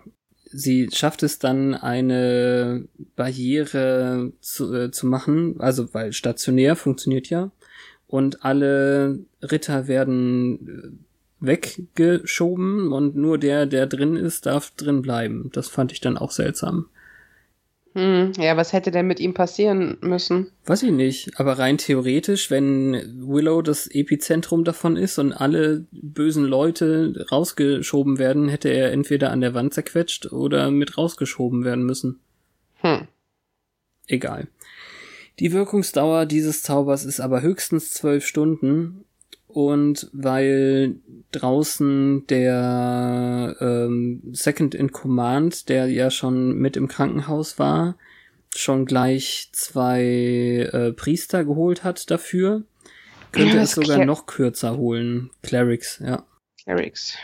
[0.54, 2.86] sie schafft es dann, eine
[3.16, 7.50] Barriere zu, äh, zu machen, also weil stationär funktioniert ja,
[8.06, 10.98] und alle Ritter werden
[11.40, 15.50] äh, weggeschoben und nur der, der drin ist, darf drin bleiben.
[15.52, 16.86] Das fand ich dann auch seltsam.
[17.94, 20.50] Hm, ja, was hätte denn mit ihm passieren müssen?
[20.66, 22.92] Weiß ich nicht, aber rein theoretisch, wenn
[23.24, 29.40] Willow das Epizentrum davon ist und alle bösen Leute rausgeschoben werden, hätte er entweder an
[29.40, 32.18] der Wand zerquetscht oder mit rausgeschoben werden müssen.
[32.80, 33.06] Hm.
[34.08, 34.48] Egal.
[35.38, 39.04] Die Wirkungsdauer dieses Zaubers ist aber höchstens zwölf Stunden
[39.54, 40.96] und weil
[41.30, 47.96] draußen der ähm, Second in Command, der ja schon mit im Krankenhaus war,
[48.52, 52.64] schon gleich zwei äh, Priester geholt hat dafür,
[53.30, 55.30] könnte ja, es sogar Cler noch kürzer holen.
[55.42, 56.24] Clerics, ja.
[56.64, 57.16] Clerics.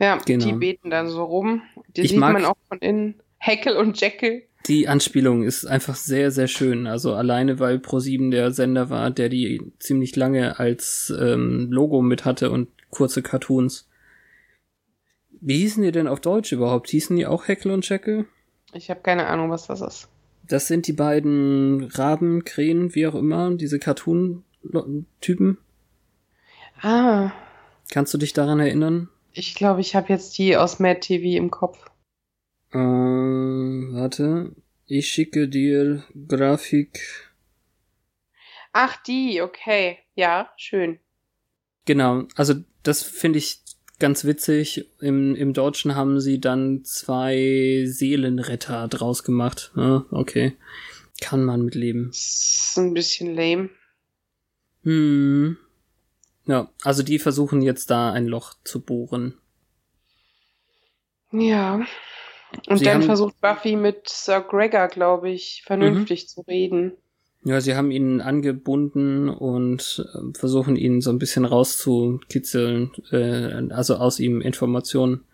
[0.00, 0.44] Ja, genau.
[0.44, 1.62] die beten dann so rum.
[1.96, 3.22] Die ich sieht man auch von innen.
[3.38, 4.42] Heckel und Jekyll.
[4.66, 6.86] Die Anspielung ist einfach sehr, sehr schön.
[6.86, 12.24] Also alleine, weil Pro7 der Sender war, der die ziemlich lange als ähm, Logo mit
[12.24, 13.88] hatte und kurze Cartoons.
[15.40, 16.90] Wie hießen die denn auf Deutsch überhaupt?
[16.90, 18.26] Hießen die auch Heckel und Jekyll?
[18.72, 20.08] Ich habe keine Ahnung, was das ist.
[20.46, 25.58] Das sind die beiden Raben, Krähen, wie auch immer, diese Cartoon-Typen.
[26.80, 27.32] Ah.
[27.90, 29.08] Kannst du dich daran erinnern?
[29.32, 31.78] Ich glaube, ich habe jetzt die aus Mad TV im Kopf.
[32.72, 34.54] Äh, warte.
[34.86, 37.32] Ich schicke dir Grafik.
[38.72, 39.98] Ach, die, okay.
[40.14, 40.98] Ja, schön.
[41.84, 43.60] Genau, also das finde ich
[43.98, 44.90] ganz witzig.
[45.00, 49.72] Im, Im Deutschen haben sie dann zwei Seelenretter draus gemacht.
[49.76, 50.56] Ja, okay.
[51.20, 52.10] Kann man mitleben.
[52.10, 53.70] ist ein bisschen lame.
[54.82, 55.56] Hm.
[56.46, 59.38] Ja, also die versuchen jetzt da ein Loch zu bohren.
[61.30, 61.86] Ja.
[62.68, 66.26] Und sie dann versucht Buffy mit Sir Gregor, glaube ich, vernünftig mhm.
[66.28, 66.92] zu reden.
[67.44, 73.96] Ja, sie haben ihn angebunden und äh, versuchen ihn so ein bisschen rauszukitzeln, äh, also
[73.96, 75.24] aus ihm Informationen.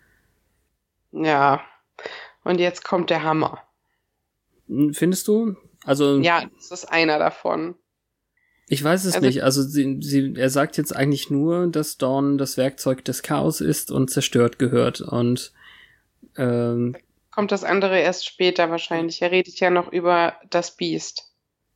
[1.11, 1.61] Ja.
[2.43, 3.59] Und jetzt kommt der Hammer.
[4.91, 5.55] Findest du?
[5.83, 6.19] Also.
[6.19, 7.75] Ja, das ist einer davon.
[8.67, 9.43] Ich weiß es also, nicht.
[9.43, 13.91] Also sie, sie, er sagt jetzt eigentlich nur, dass Dawn das Werkzeug des Chaos ist
[13.91, 15.01] und zerstört gehört.
[15.01, 15.53] Und
[16.37, 16.95] ähm,
[17.31, 19.21] kommt das andere erst später wahrscheinlich.
[19.21, 21.29] Er redet ja noch über das Biest.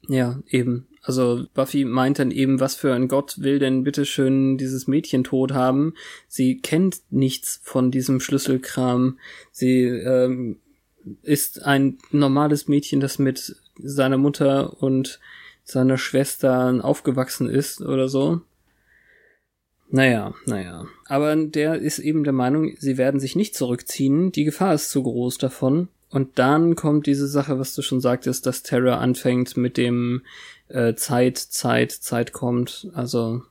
[0.08, 0.88] Ja, eben.
[1.02, 5.54] Also Buffy meint dann eben, was für ein Gott will denn bitteschön dieses Mädchen tot
[5.54, 5.94] haben?
[6.28, 9.20] Sie kennt nichts von diesem Schlüsselkram.
[9.52, 10.60] Sie ähm,
[11.22, 15.20] ist ein normales Mädchen, das mit seiner Mutter und
[15.64, 18.42] seiner Schwester aufgewachsen ist oder so.
[19.94, 20.88] Naja, naja.
[21.06, 25.04] Aber der ist eben der Meinung, sie werden sich nicht zurückziehen, die Gefahr ist zu
[25.04, 25.88] groß davon.
[26.10, 30.24] Und dann kommt diese Sache, was du schon sagtest, dass Terra anfängt mit dem
[30.70, 32.90] äh, Zeit, Zeit, Zeit kommt.
[32.96, 33.44] Also,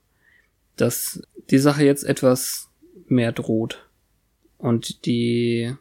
[0.74, 2.68] dass die Sache jetzt etwas
[3.06, 3.86] mehr droht.
[4.58, 5.72] Und die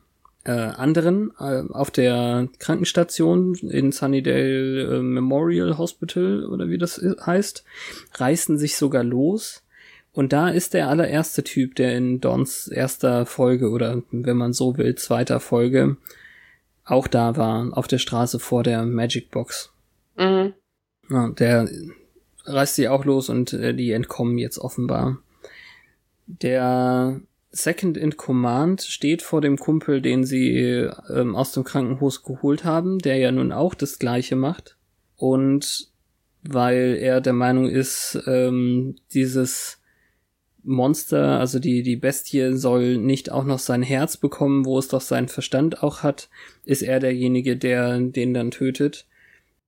[0.43, 7.63] äh, anderen äh, auf der Krankenstation in Sunnydale äh, Memorial Hospital oder wie das heißt,
[8.13, 9.63] reißen sich sogar los
[10.13, 14.77] Und da ist der allererste Typ, der in Dons erster Folge oder wenn man so
[14.77, 15.97] will, zweiter Folge
[16.83, 19.71] auch da war, auf der Straße vor der Magic Box.
[20.17, 20.53] Mhm.
[21.09, 21.69] Ja, der
[22.45, 25.19] reißt sie auch los und äh, die entkommen jetzt offenbar.
[26.25, 32.63] Der Second in Command steht vor dem Kumpel, den sie ähm, aus dem Krankenhaus geholt
[32.63, 34.77] haben, der ja nun auch das gleiche macht.
[35.17, 35.89] Und
[36.43, 39.80] weil er der Meinung ist, ähm, dieses
[40.63, 45.01] Monster, also die, die Bestie soll nicht auch noch sein Herz bekommen, wo es doch
[45.01, 46.29] seinen Verstand auch hat,
[46.65, 49.05] ist er derjenige, der den dann tötet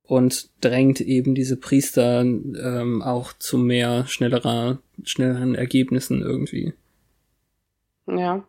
[0.04, 6.74] und drängt eben diese Priester ähm, auch zu mehr schnellerer, schnelleren Ergebnissen irgendwie.
[8.08, 8.44] Ja.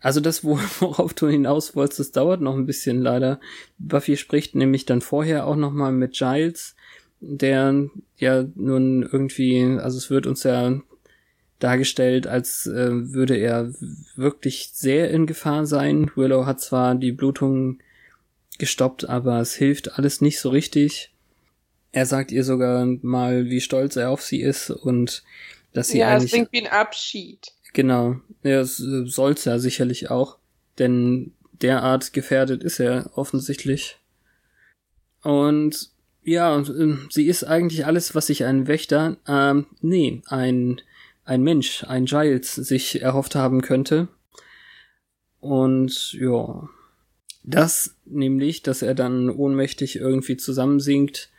[0.00, 3.40] Also das, worauf du hinaus wolltest, das dauert noch ein bisschen leider.
[3.78, 6.74] Buffy spricht nämlich dann vorher auch noch mal mit Giles,
[7.20, 10.80] der ja nun irgendwie, also es wird uns ja
[11.58, 13.72] dargestellt, als äh, würde er
[14.14, 16.10] wirklich sehr in Gefahr sein.
[16.14, 17.78] Willow hat zwar die Blutung
[18.58, 21.12] gestoppt, aber es hilft alles nicht so richtig.
[21.92, 25.22] Er sagt ihr sogar mal, wie stolz er auf sie ist und
[25.72, 26.24] dass sie ja, eigentlich...
[26.24, 27.52] es klingt wie ein Abschied.
[27.72, 30.38] Genau, ja, das äh, soll's ja sicherlich auch,
[30.78, 31.32] denn
[31.62, 33.98] derart gefährdet ist er offensichtlich.
[35.22, 35.90] Und
[36.22, 40.80] ja, äh, sie ist eigentlich alles, was sich ein Wächter, ähm, nee, ein
[41.26, 44.08] ein Mensch, ein Giles, sich erhofft haben könnte.
[45.40, 46.68] Und ja,
[47.42, 51.30] das nämlich, dass er dann ohnmächtig irgendwie zusammensinkt.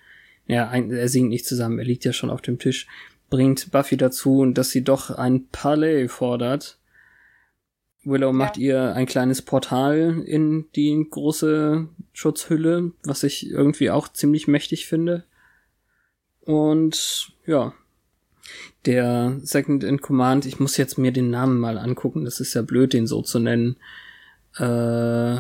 [0.45, 2.88] Ja, ein, er sinkt nicht zusammen, er liegt ja schon auf dem Tisch.
[3.29, 6.77] Bringt Buffy dazu, dass sie doch ein Palais fordert.
[8.03, 14.47] Willow macht ihr ein kleines Portal in die große Schutzhülle, was ich irgendwie auch ziemlich
[14.47, 15.25] mächtig finde.
[16.39, 17.73] Und ja,
[18.86, 22.62] der Second in Command, ich muss jetzt mir den Namen mal angucken, das ist ja
[22.62, 23.78] blöd, den so zu nennen.
[24.58, 25.38] Äh,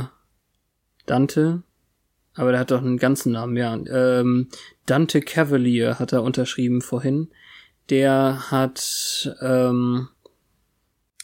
[1.05, 1.63] Dante,
[2.35, 3.73] aber der hat doch einen ganzen Namen, ja.
[3.75, 4.49] Ähm,
[4.85, 7.29] Dante Cavalier hat er unterschrieben vorhin.
[7.89, 10.09] Der hat ähm,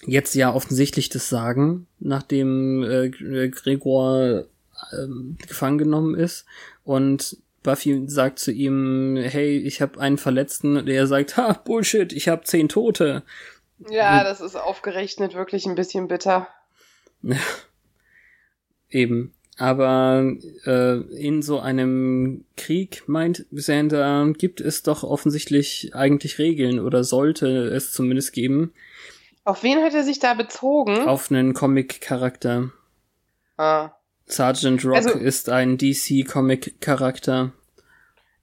[0.06, 3.10] jetzt ja offensichtlich das Sagen, nachdem äh,
[3.50, 4.46] Gregor
[4.92, 5.08] äh,
[5.48, 6.46] gefangen genommen ist.
[6.84, 10.78] Und Buffy sagt zu ihm, hey, ich habe einen Verletzten.
[10.78, 13.24] Und er sagt, ha, Bullshit, ich habe zehn Tote.
[13.90, 16.48] Ja, das ist aufgerechnet wirklich ein bisschen bitter.
[18.90, 19.34] Eben.
[19.58, 20.34] Aber
[20.66, 27.68] äh, in so einem Krieg, meint Sander, gibt es doch offensichtlich eigentlich Regeln oder sollte
[27.68, 28.74] es zumindest geben.
[29.44, 31.08] Auf wen hat er sich da bezogen?
[31.08, 32.72] Auf einen Comic-Charakter.
[33.58, 33.92] Ah.
[34.26, 37.52] Sergeant Rock Also- ist ein DC-Comic-Charakter.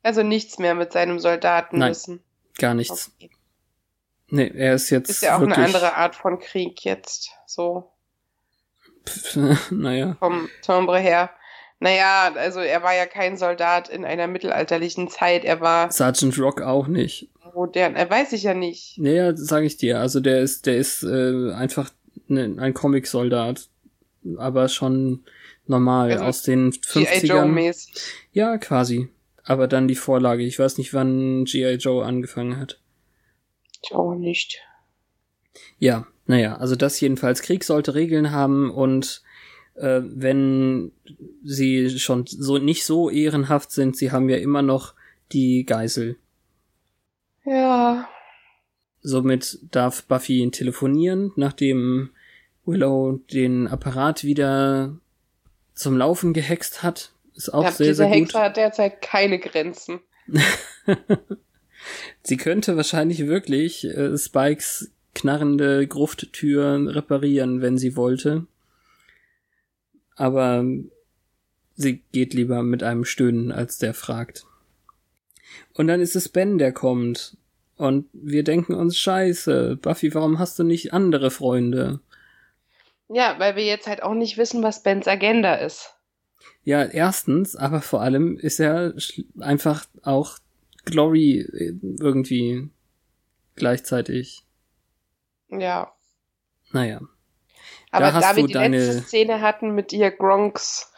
[0.03, 1.91] Also nichts mehr mit seinem Soldaten Nein.
[1.91, 2.21] müssen.
[2.59, 3.11] Gar nichts.
[3.19, 3.31] Okay.
[4.29, 7.31] Nee, er ist jetzt Ist ja auch wirklich, eine andere Art von Krieg jetzt.
[7.47, 7.91] So
[9.71, 11.31] naja, vom Timbre her.
[11.81, 15.45] Naja, also er war ja kein Soldat in einer mittelalterlichen Zeit.
[15.45, 17.29] Er war Sergeant Rock auch nicht.
[17.55, 17.97] modern.
[17.97, 18.99] Er weiß ich ja nicht.
[18.99, 19.99] Naja, sage ich dir.
[19.99, 21.91] Also der ist, der ist äh, einfach
[22.29, 23.69] ne, ein Comic-Soldat,
[24.37, 25.25] aber schon
[25.71, 27.05] normal Also aus den G.I.
[27.05, 27.27] 50ern.
[27.27, 27.95] Joe-mäßig.
[28.33, 29.09] Ja, quasi.
[29.43, 30.43] Aber dann die Vorlage.
[30.43, 31.77] Ich weiß nicht, wann G.I.
[31.77, 32.79] Joe angefangen hat.
[33.89, 34.61] Joe nicht.
[35.79, 37.41] Ja, naja, also das jedenfalls.
[37.43, 39.23] Krieg sollte Regeln haben und
[39.75, 40.93] äh, wenn
[41.43, 44.95] sie schon so nicht so ehrenhaft sind, sie haben ja immer noch
[45.33, 46.17] die Geisel.
[47.45, 48.09] Ja.
[49.03, 52.11] Somit darf Buffy telefonieren, nachdem
[52.67, 54.99] Willow den Apparat wieder
[55.75, 57.13] zum Laufen gehext hat.
[57.35, 58.17] Ist auch ja sehr, sehr gut.
[58.17, 60.01] Hexer hat derzeit keine Grenzen.
[62.23, 68.47] Sie könnte wahrscheinlich wirklich äh, Spikes knarrende Grufttür reparieren, wenn sie wollte.
[70.17, 70.65] Aber
[71.75, 74.47] sie geht lieber mit einem Stöhnen, als der fragt.
[75.75, 77.37] Und dann ist es Ben, der kommt.
[77.77, 82.01] Und wir denken uns, scheiße, Buffy, warum hast du nicht andere Freunde?
[83.13, 85.95] Ja, weil wir jetzt halt auch nicht wissen, was Bens Agenda ist.
[86.63, 88.95] Ja, erstens, aber vor allem ist er
[89.41, 90.39] einfach auch
[90.85, 92.71] Glory äh, irgendwie
[93.57, 94.43] gleichzeitig.
[95.49, 95.93] Ja.
[96.73, 97.01] Naja.
[97.91, 100.93] Aber hast da wir du die deine- letzte Szene hatten mit ihr Gronks,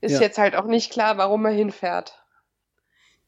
[0.00, 0.20] ist Ja.
[0.20, 2.22] jetzt halt auch nicht klar, warum er hinfährt.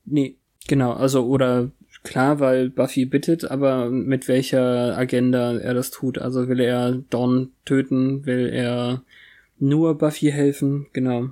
[0.04, 1.70] Nee, genau, also oder
[2.04, 6.18] klar, weil Buffy bittet, aber mit welcher Agenda er das tut.
[6.18, 9.02] Also will er Dawn töten, will er
[9.58, 11.30] nur Buffy helfen, genau.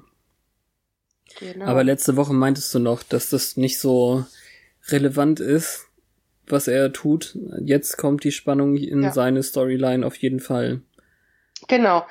[1.39, 1.65] Genau.
[1.67, 4.25] Aber letzte Woche meintest du noch, dass das nicht so
[4.89, 5.87] relevant ist,
[6.47, 7.39] was er tut.
[7.61, 9.13] Jetzt kommt die Spannung in Ja.
[9.13, 10.83] seine Storyline auf jeden Fall.
[11.69, 12.05] Genau.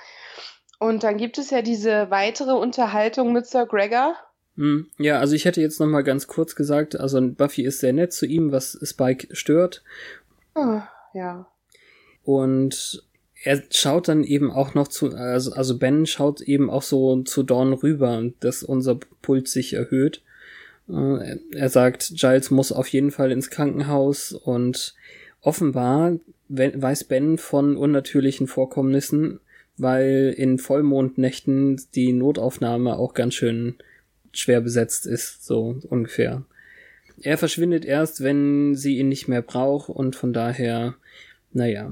[0.80, 4.16] Und dann gibt es ja diese weitere Unterhaltung mit Sir Gregor.
[4.60, 7.93] Hm, Ja, also ich hätte jetzt noch mal ganz kurz gesagt, also Buffy ist sehr
[7.93, 9.84] nett zu ihm, was Spike stört.
[10.53, 10.84] Ah,
[11.14, 11.47] ja.
[12.26, 13.03] Und
[13.41, 17.43] er schaut dann eben auch noch zu, also, also Ben schaut eben auch so zu
[17.43, 20.22] Dawn rüber, dass unser Puls sich erhöht.
[20.89, 24.93] Äh, Er sagt, Giles muss auf jeden Fall ins Krankenhaus und
[25.39, 26.18] offenbar
[26.49, 29.39] we- weiß Ben von unnatürlichen Vorkommnissen,
[29.78, 33.76] weil in Vollmondnächten die Notaufnahme auch ganz schön
[34.34, 36.43] schwer besetzt ist, so ungefähr.
[37.21, 40.95] Er verschwindet erst, wenn sie ihn nicht mehr braucht und von daher,
[41.51, 41.91] naja.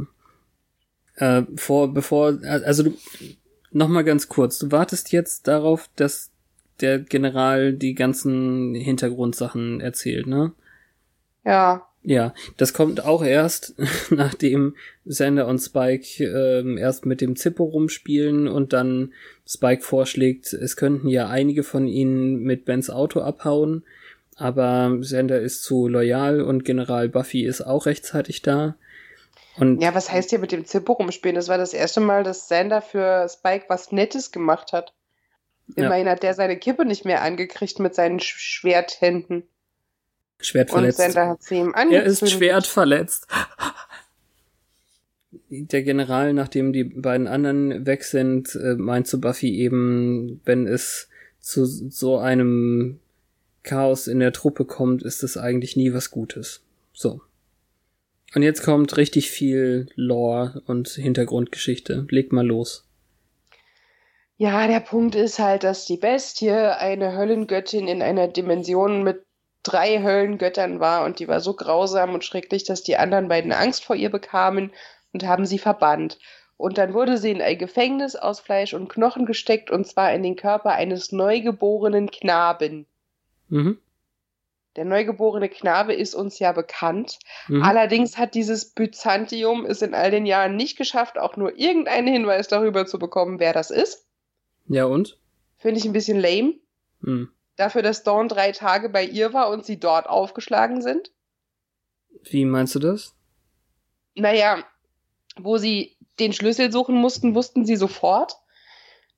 [1.15, 2.97] Äh, vor, bevor, also du,
[3.71, 6.31] noch mal ganz kurz, du wartest jetzt darauf, dass
[6.79, 10.53] der General die ganzen Hintergrundsachen erzählt, ne?
[11.43, 11.86] Ja.
[12.07, 13.75] Ja, das kommt auch erst,
[14.11, 19.11] nachdem Sander und Spike ähm, erst mit dem Zippo rumspielen und dann
[19.45, 23.83] Spike vorschlägt, es könnten ja einige von ihnen mit Bens Auto abhauen,
[24.37, 28.77] aber Sander ist zu loyal und General Buffy ist auch rechtzeitig da.
[29.57, 31.35] Und Ja, was heißt hier mit dem Zippo rumspielen?
[31.35, 34.93] Das war das erste Mal, dass Sander für Spike was Nettes gemacht hat.
[35.75, 35.87] Ja.
[35.87, 39.43] Immerhin hat der seine Kippe nicht mehr angekriegt mit seinen Sch Schwerthänden.
[40.39, 40.97] Schwert Und verletzt.
[40.97, 43.27] Sander hat sie ihm Er ist schwert verletzt.
[45.49, 51.09] Der General, nachdem die beiden anderen weg sind, äh, meint zu Buffy eben, wenn es
[51.39, 52.99] zu so einem
[53.63, 56.63] Chaos in der Truppe kommt, ist es eigentlich nie was Gutes.
[56.93, 57.21] So.
[58.35, 62.07] Und jetzt kommt richtig viel Lore und Hintergrundgeschichte.
[62.09, 62.85] Leg mal los.
[64.37, 69.26] Ja, der Punkt ist halt, dass die Bestie eine Höllengöttin in einer Dimension mit
[69.63, 73.83] drei Höllengöttern war und die war so grausam und schrecklich, dass die anderen beiden Angst
[73.83, 74.71] vor ihr bekamen
[75.13, 76.19] und haben sie verbannt.
[76.57, 80.23] Und dann wurde sie in ein Gefängnis aus Fleisch und Knochen gesteckt und zwar in
[80.23, 82.87] den Körper eines neugeborenen Knaben.
[83.49, 83.77] Mhm.
[84.75, 87.17] Der neugeborene Knabe ist uns ja bekannt.
[87.47, 87.63] Mhm.
[87.63, 92.47] Allerdings hat dieses Byzantium es in all den Jahren nicht geschafft, auch nur irgendeinen Hinweis
[92.47, 94.05] darüber zu bekommen, wer das ist.
[94.67, 95.17] Ja und?
[95.57, 96.55] Finde ich ein bisschen lame.
[97.03, 97.29] Hm.
[97.57, 101.11] Dafür, dass Dawn drei Tage bei ihr war und sie dort aufgeschlagen sind.
[102.23, 103.15] Wie meinst du das?
[104.15, 104.63] Naja,
[105.37, 108.37] wo sie den Schlüssel suchen mussten, wussten sie sofort.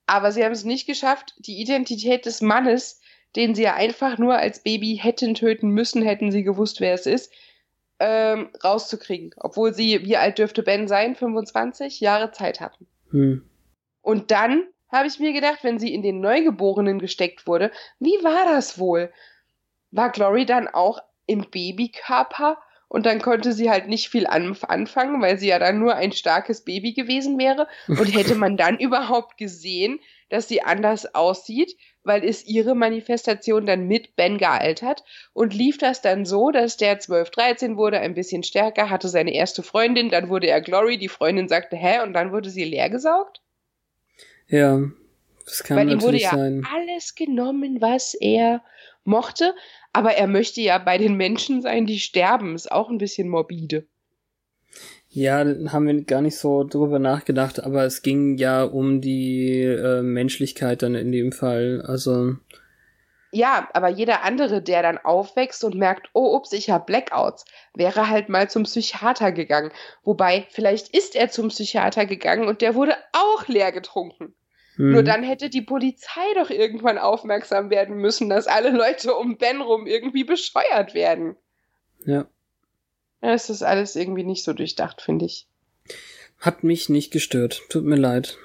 [0.05, 2.99] Aber sie haben es nicht geschafft, die Identität des Mannes,
[3.35, 7.05] den sie ja einfach nur als Baby hätten töten müssen, hätten sie gewusst, wer es
[7.05, 7.31] ist,
[7.99, 9.31] ähm, rauszukriegen.
[9.37, 11.15] Obwohl sie, wie alt dürfte Ben sein?
[11.15, 12.87] 25 Jahre Zeit hatten.
[13.11, 13.47] Hm.
[14.01, 18.45] Und dann habe ich mir gedacht, wenn sie in den Neugeborenen gesteckt wurde, wie war
[18.45, 19.11] das wohl?
[19.91, 25.21] War Glory dann auch im Babykörper und dann konnte sie halt nicht viel an anfangen,
[25.21, 27.67] weil sie ja dann nur ein starkes Baby gewesen wäre?
[27.87, 33.87] Und hätte man dann überhaupt gesehen, dass sie anders aussieht, weil ist ihre Manifestation dann
[33.87, 38.41] mit Ben gealtert und lief das dann so, dass der 12, 13 wurde, ein bisschen
[38.43, 42.31] stärker, hatte seine erste Freundin, dann wurde er Glory, die Freundin sagte, hä, und dann
[42.31, 43.41] wurde sie leergesaugt?
[44.49, 44.81] Ja,
[45.45, 46.67] das kann Weil ihm wurde natürlich ja sein.
[46.73, 48.61] alles genommen, was er
[49.03, 49.53] mochte,
[49.93, 52.55] aber er möchte ja bei den Menschen sein, die sterben.
[52.55, 53.85] Ist auch ein bisschen morbide.
[55.11, 60.03] Ja, haben wir gar nicht so drüber nachgedacht, aber es ging ja um die äh,
[60.03, 61.81] Menschlichkeit dann in dem Fall.
[61.83, 62.35] Also,
[63.31, 68.09] Ja, aber jeder andere, der dann aufwächst und merkt, oh, ups, ich habe Blackouts, wäre
[68.09, 69.71] halt mal zum Psychiater gegangen.
[70.03, 74.33] Wobei, vielleicht ist er zum Psychiater gegangen und der wurde auch leer getrunken.
[74.77, 79.37] hm, Nur dann hätte die Polizei doch irgendwann aufmerksam werden müssen, dass alle Leute um
[79.37, 81.35] Ben rum irgendwie bescheuert werden.
[82.05, 82.25] ja,
[83.21, 85.47] Ja, Es ist alles irgendwie nicht so durchdacht, finde ich.
[86.39, 87.61] hat mich nicht gestört.
[87.69, 88.37] Tut mir leid.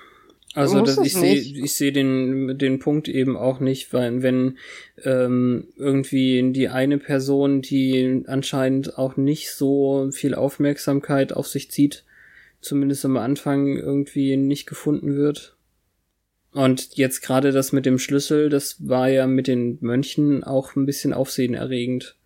[0.55, 4.57] Also das, ich sehe ich sehe den den Punkt eben auch nicht, weil wenn
[5.03, 12.05] ähm, irgendwie die eine Person, die anscheinend auch nicht so viel Aufmerksamkeit auf sich zieht,
[12.61, 15.57] zumindest am Anfang irgendwie nicht gefunden wird.
[16.53, 20.87] Und jetzt gerade das mit dem Schlüssel, das war ja mit den Mönchen auch ein
[20.87, 22.17] bisschen aufsehenerregend.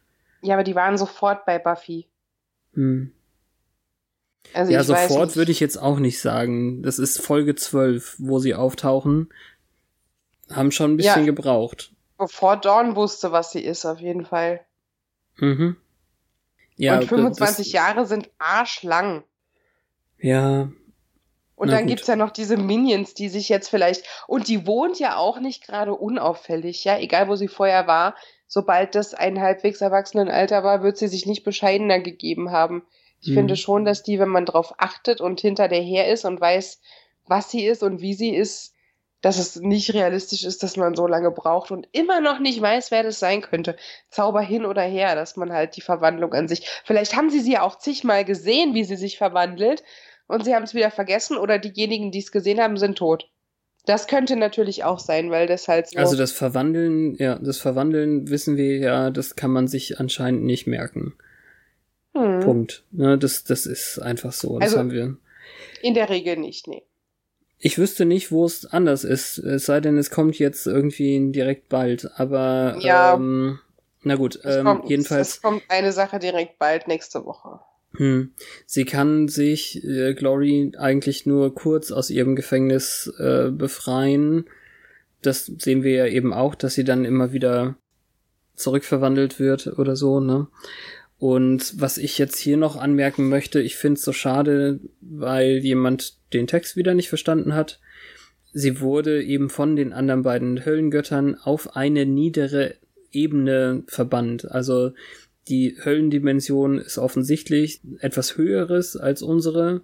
[0.42, 2.06] Ja, aber die waren sofort bei Buffy.
[2.74, 3.12] Hm.
[4.54, 6.82] Also Ja, sofort würde ich jetzt auch nicht sagen.
[6.82, 9.32] Das ist Folge 12, wo sie auftauchen.
[10.50, 11.26] Haben schon ein bisschen Ja.
[11.26, 11.92] gebraucht.
[12.16, 14.60] Bevor Dawn wusste, was sie ist, auf jeden Fall.
[15.36, 15.76] Mhm.
[16.76, 19.24] Ja, Und 25 das, Jahre sind arschlang.
[20.18, 20.70] Ja.
[21.54, 21.88] Und dann gut.
[21.88, 24.04] gibt's ja noch diese Minions, die sich jetzt vielleicht.
[24.28, 28.14] Und die wohnt ja auch nicht gerade unauffällig, ja, egal wo sie vorher war.
[28.46, 32.82] Sobald das ein halbwegs Erwachsenenalter war, wird sie sich nicht bescheidener gegeben haben.
[33.20, 33.34] Ich Mhm.
[33.34, 36.80] finde schon, dass die, wenn man drauf achtet und hinter der her ist und weiß,
[37.26, 38.74] was sie ist und wie sie ist,
[39.20, 42.90] dass es nicht realistisch ist, dass man so lange braucht und immer noch nicht weiß,
[42.92, 43.76] wer das sein könnte.
[44.10, 46.68] Zauber hin oder her, dass man halt die Verwandlung an sich.
[46.84, 49.82] Vielleicht haben sie sie ja auch zigmal gesehen, wie sie sich verwandelt
[50.28, 53.28] und sie haben es wieder vergessen oder diejenigen, die es gesehen haben, sind tot.
[53.86, 55.98] Das könnte natürlich auch sein, weil das halt so.
[55.98, 60.66] Also das Verwandeln, ja, das Verwandeln wissen wir ja, das kann man sich anscheinend nicht
[60.66, 61.14] merken.
[62.18, 62.40] Hm.
[62.40, 62.84] Punkt.
[62.92, 64.58] Ne, das, das ist einfach so.
[64.58, 65.16] Das Also- haben wir.
[65.82, 66.82] In der Regel nicht, nee.
[67.60, 69.38] Ich wüsste nicht, wo es anders ist.
[69.38, 72.08] Es sei denn, es kommt jetzt irgendwie direkt bald.
[72.18, 73.14] Aber Ja.
[73.14, 73.58] ähm,
[74.02, 75.28] na gut, Es, ähm, kommt, jedenfalls.
[75.28, 77.58] es kommt eine Sache direkt bald nächste Woche.
[77.96, 78.32] Hm.
[78.66, 84.44] Sie kann sich, äh, Glory, eigentlich nur kurz aus ihrem Gefängnis äh, befreien.
[85.22, 87.74] Das sehen wir ja eben auch, dass sie dann immer wieder
[88.54, 90.46] zurückverwandelt wird oder so, ne?
[91.18, 96.16] Und was ich jetzt hier noch anmerken möchte, ich finde es so schade, weil jemand
[96.32, 97.80] den Text wieder nicht verstanden hat.
[98.52, 102.76] Sie wurde eben von den anderen beiden Höllengöttern auf eine niedere
[103.10, 104.50] Ebene verbannt.
[104.50, 104.92] Also
[105.48, 109.82] die Höllendimension ist offensichtlich etwas höheres als unsere,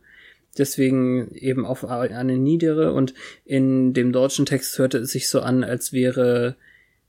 [0.56, 3.14] deswegen eben auf eine niedere und
[3.44, 6.56] in dem deutschen Text hörte es sich so an, als wäre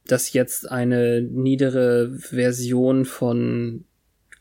[0.07, 3.85] das jetzt eine niedere Version von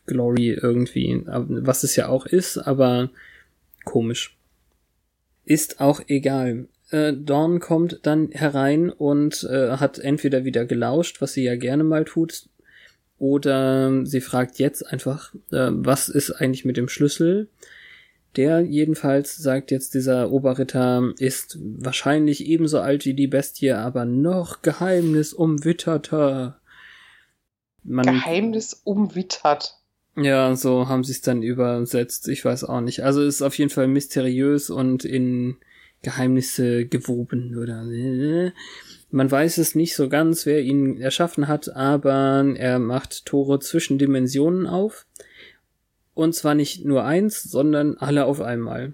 [0.05, 3.09] Glory irgendwie, was es ja auch ist, aber
[3.83, 4.37] komisch.
[5.43, 6.67] Ist auch egal.
[6.89, 11.83] Äh, Dawn kommt dann herein und äh, hat entweder wieder gelauscht, was sie ja gerne
[11.83, 12.47] mal tut,
[13.17, 17.47] oder sie fragt jetzt einfach, äh, was ist eigentlich mit dem Schlüssel?
[18.35, 24.61] Der jedenfalls, sagt jetzt dieser Oberritter, ist wahrscheinlich ebenso alt wie die Bestie, aber noch
[24.61, 26.59] geheimnisumwitterter.
[27.83, 29.77] Man, Geheimnis umwittert.
[30.15, 32.27] Ja, so haben sie es dann übersetzt.
[32.27, 33.03] Ich weiß auch nicht.
[33.03, 35.57] Also es ist auf jeden Fall mysteriös und in
[36.01, 37.83] Geheimnisse gewoben oder
[39.11, 43.97] man weiß es nicht so ganz, wer ihn erschaffen hat, aber er macht Tore zwischen
[43.97, 45.05] Dimensionen auf.
[46.13, 48.93] Und zwar nicht nur eins, sondern alle auf einmal.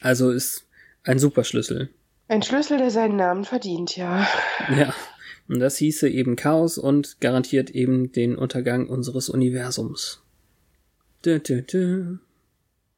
[0.00, 0.66] Also ist
[1.02, 1.90] ein Superschlüssel.
[2.28, 4.26] Ein Schlüssel, der seinen Namen verdient, ja.
[4.76, 4.94] Ja.
[5.48, 10.22] Und das hieße eben Chaos und garantiert eben den Untergang unseres Universums.
[11.24, 12.16] Dö, dö, dö.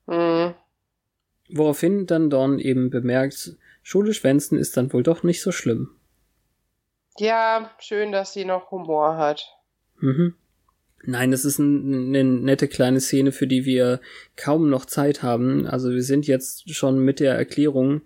[0.06, 0.54] Hm.
[1.50, 5.90] Woraufhin dann Dawn eben bemerkt, Schule schwänzen ist dann wohl doch nicht so schlimm.
[7.18, 9.46] Ja, schön, dass sie noch Humor hat.
[9.98, 10.34] Mhm.
[11.04, 14.00] Nein, das ist ein, eine nette kleine Szene, für die wir
[14.36, 15.66] kaum noch Zeit haben.
[15.66, 18.02] Also wir sind jetzt schon mit der Erklärung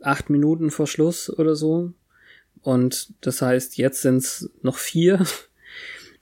[0.00, 1.92] acht Minuten vor Schluss oder so.
[2.64, 5.24] Und das heißt, jetzt sind's noch vier.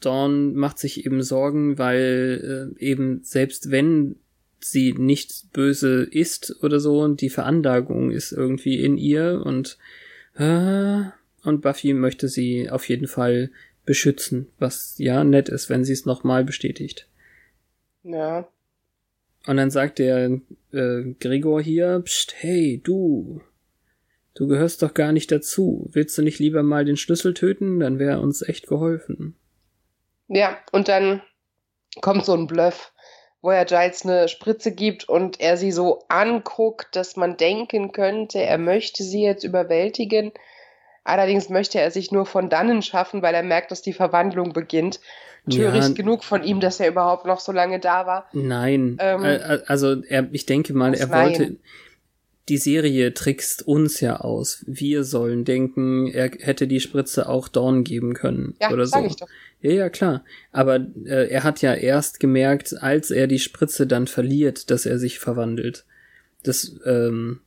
[0.01, 4.16] Dawn macht sich eben Sorgen, weil äh, eben selbst wenn
[4.59, 9.78] sie nicht böse ist oder so, und die Veranlagung ist irgendwie in ihr und
[10.34, 11.03] äh,
[11.45, 13.51] und Buffy möchte sie auf jeden Fall
[13.84, 17.09] beschützen, was ja nett ist, wenn sie es nochmal bestätigt.
[18.05, 18.49] Ja.
[19.47, 20.40] Und dann sagt der
[20.72, 23.40] äh, Gregor hier, Psst, hey, du,
[24.35, 25.89] du gehörst doch gar nicht dazu.
[25.93, 27.80] Willst du nicht lieber mal den Schlüssel töten?
[27.80, 29.37] Dann wäre uns echt geholfen.
[30.28, 31.22] Ja, und dann
[32.01, 32.93] kommt so ein Bluff,
[33.43, 38.41] wo er Giles eine Spritze gibt und er sie so anguckt, dass man denken könnte,
[38.41, 40.33] er möchte sie jetzt überwältigen.
[41.05, 45.01] Allerdings möchte er sich nur von dannen schaffen, weil er merkt, dass die Verwandlung beginnt.
[45.51, 45.95] Töricht Ja.
[45.95, 48.28] genug von ihm, dass er überhaupt noch so lange da war.
[48.33, 51.59] Nein, Ähm, äh, äh, also er, ich denke mal, er nein?
[52.49, 54.64] Die Serie trickst uns ja aus.
[54.66, 58.99] Wir sollen denken, er hätte die Spritze auch Dawn geben können Ja, oder so.
[59.05, 59.28] ich doch.
[59.61, 60.24] Ja, ja, klar.
[60.51, 64.99] Aber äh, er hat ja erst gemerkt, als er die Spritze dann verliert, dass er
[64.99, 65.84] sich verwandelt.
[66.43, 67.40] Das, ähm,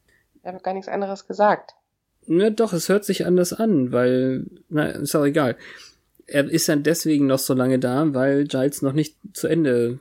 [0.44, 1.74] Er hat doch gar nichts anderes gesagt.
[2.26, 5.58] ne, doch, es hört sich anders an, weil, na, ist auch egal.
[6.26, 10.00] Er ist dann deswegen noch so lange da, weil Giles noch nicht zu Ende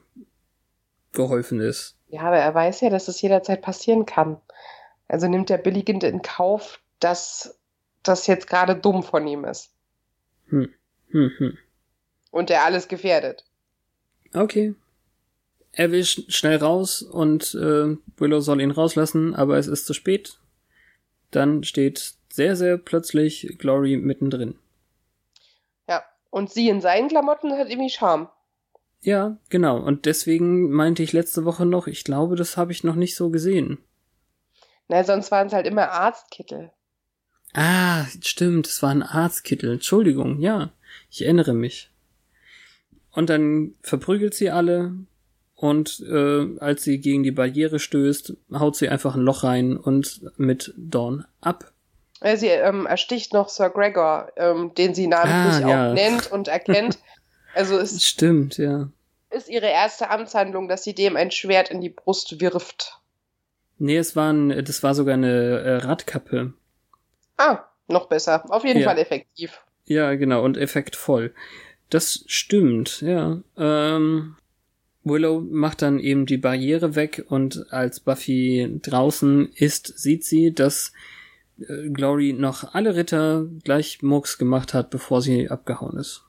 [1.12, 1.97] geholfen ist.
[2.09, 4.36] Ja, aber er weiß ja, dass es jederzeit passieren kann.
[5.09, 7.59] Also nimmt er billigend in Kauf, dass
[8.02, 9.70] das jetzt gerade dumm von ihm ist.
[10.48, 10.72] Hm,
[11.11, 11.59] hm.
[12.30, 13.44] Und er alles gefährdet.
[14.34, 14.74] Okay.
[15.72, 19.94] Er will sch schnell raus und äh, Willow soll ihn rauslassen, aber es ist zu
[19.94, 20.38] spät.
[21.30, 24.57] Dann steht sehr, sehr plötzlich Glory mittendrin.
[25.88, 26.05] Ja.
[26.30, 28.28] Und sie in seinen Klamotten hat irgendwie Charme.
[29.02, 29.78] Ja, genau.
[29.78, 33.30] Und deswegen meinte ich letzte Woche noch, ich glaube, das habe ich noch nicht so
[33.30, 33.78] gesehen.
[34.89, 36.70] Na, sonst waren es halt immer Arztkittel.
[37.55, 39.74] Ah, stimmt, es war ein Arztkittel.
[39.74, 40.70] Entschuldigung, ja,
[41.11, 41.91] ich erinnere mich.
[43.12, 44.93] Und dann verprügelt sie alle
[45.55, 50.20] und äh, als sie gegen die Barriere stößt, haut sie einfach ein Loch rein und
[50.37, 51.72] mit Dawn ab.
[52.37, 55.91] Sie ähm, ersticht noch Sir Gregor, ähm, den sie namentlich Ah, ja.
[55.91, 56.99] auch nennt und erkennt.
[57.55, 58.89] Also es Stimmt, ja.
[59.30, 62.99] ist ihre erste Amtshandlung, dass sie dem ein Schwert in die Brust wirft.
[63.79, 66.53] Nee, es war ein, das war sogar eine äh, Radkappe.
[67.37, 68.45] Ah, noch besser.
[68.51, 68.89] Auf jeden Ja.
[68.89, 69.61] Fall effektiv.
[69.87, 71.35] Ja, genau, und effektvoll.
[71.91, 73.43] Das stimmt, ja.
[73.59, 74.37] Ähm,
[75.03, 80.93] Willow macht dann eben die Barriere weg und als Buffy draußen ist, sieht sie, dass
[81.61, 86.25] äh, Glory noch alle Ritter gleich Mucks gemacht hat, bevor sie abgehauen ist.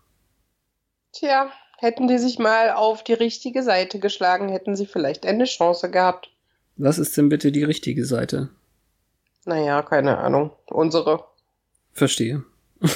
[1.13, 5.89] Tja, hätten die sich mal auf die richtige Seite geschlagen, hätten sie vielleicht eine Chance
[5.89, 6.29] gehabt.
[6.77, 8.49] Was ist denn bitte die richtige Seite?
[9.45, 10.51] Naja, keine Ahnung.
[10.67, 11.23] Unsere.
[11.93, 12.43] Verstehe.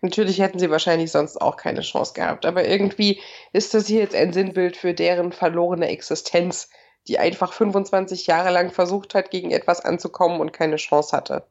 [0.00, 3.20] Natürlich hätten sie wahrscheinlich sonst auch keine Chance gehabt, aber irgendwie
[3.52, 6.68] ist das hier jetzt ein Sinnbild für deren verlorene Existenz,
[7.08, 11.44] die einfach 25 Jahre lang versucht hat, gegen etwas anzukommen und keine Chance hatte.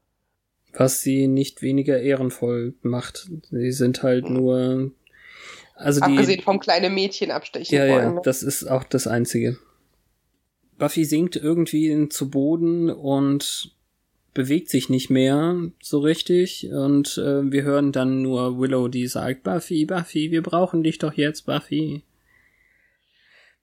[0.74, 3.28] Was sie nicht weniger ehrenvoll macht.
[3.52, 4.92] Sie sind halt nur,
[5.76, 8.04] also die, Abgesehen vom kleinen Mädchen abstechen Ja, wollen.
[8.04, 8.22] ja, ne?
[8.24, 9.58] das ist auch das Einzige.
[10.78, 13.76] Buffy sinkt irgendwie zu Boden und
[14.34, 19.44] bewegt sich nicht mehr so richtig und äh, wir hören dann nur Willow, die sagt,
[19.44, 22.04] Buffy, Buffy, wir brauchen dich doch jetzt, Buffy.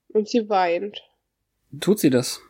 [0.09, 1.01] Und sie weint.
[1.81, 2.41] Tut sie das?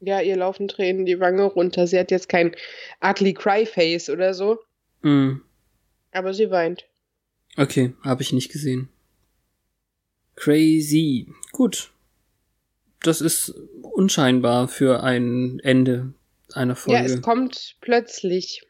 [0.00, 1.86] Ja, ihr laufen Tränen die Wange runter.
[1.88, 2.54] Sie hat jetzt kein
[3.02, 4.58] ugly cry face oder so,
[5.02, 5.42] Hm,
[6.12, 6.84] aber sie weint.
[7.56, 8.88] okay, habe ich nicht gesehen.
[10.36, 11.28] Crazy.
[11.52, 11.90] Gut.
[13.02, 16.12] Das ist unscheinbar für ein Ende
[16.52, 17.00] einer Folge.
[17.00, 18.62] Ja, es kommt plötzlich.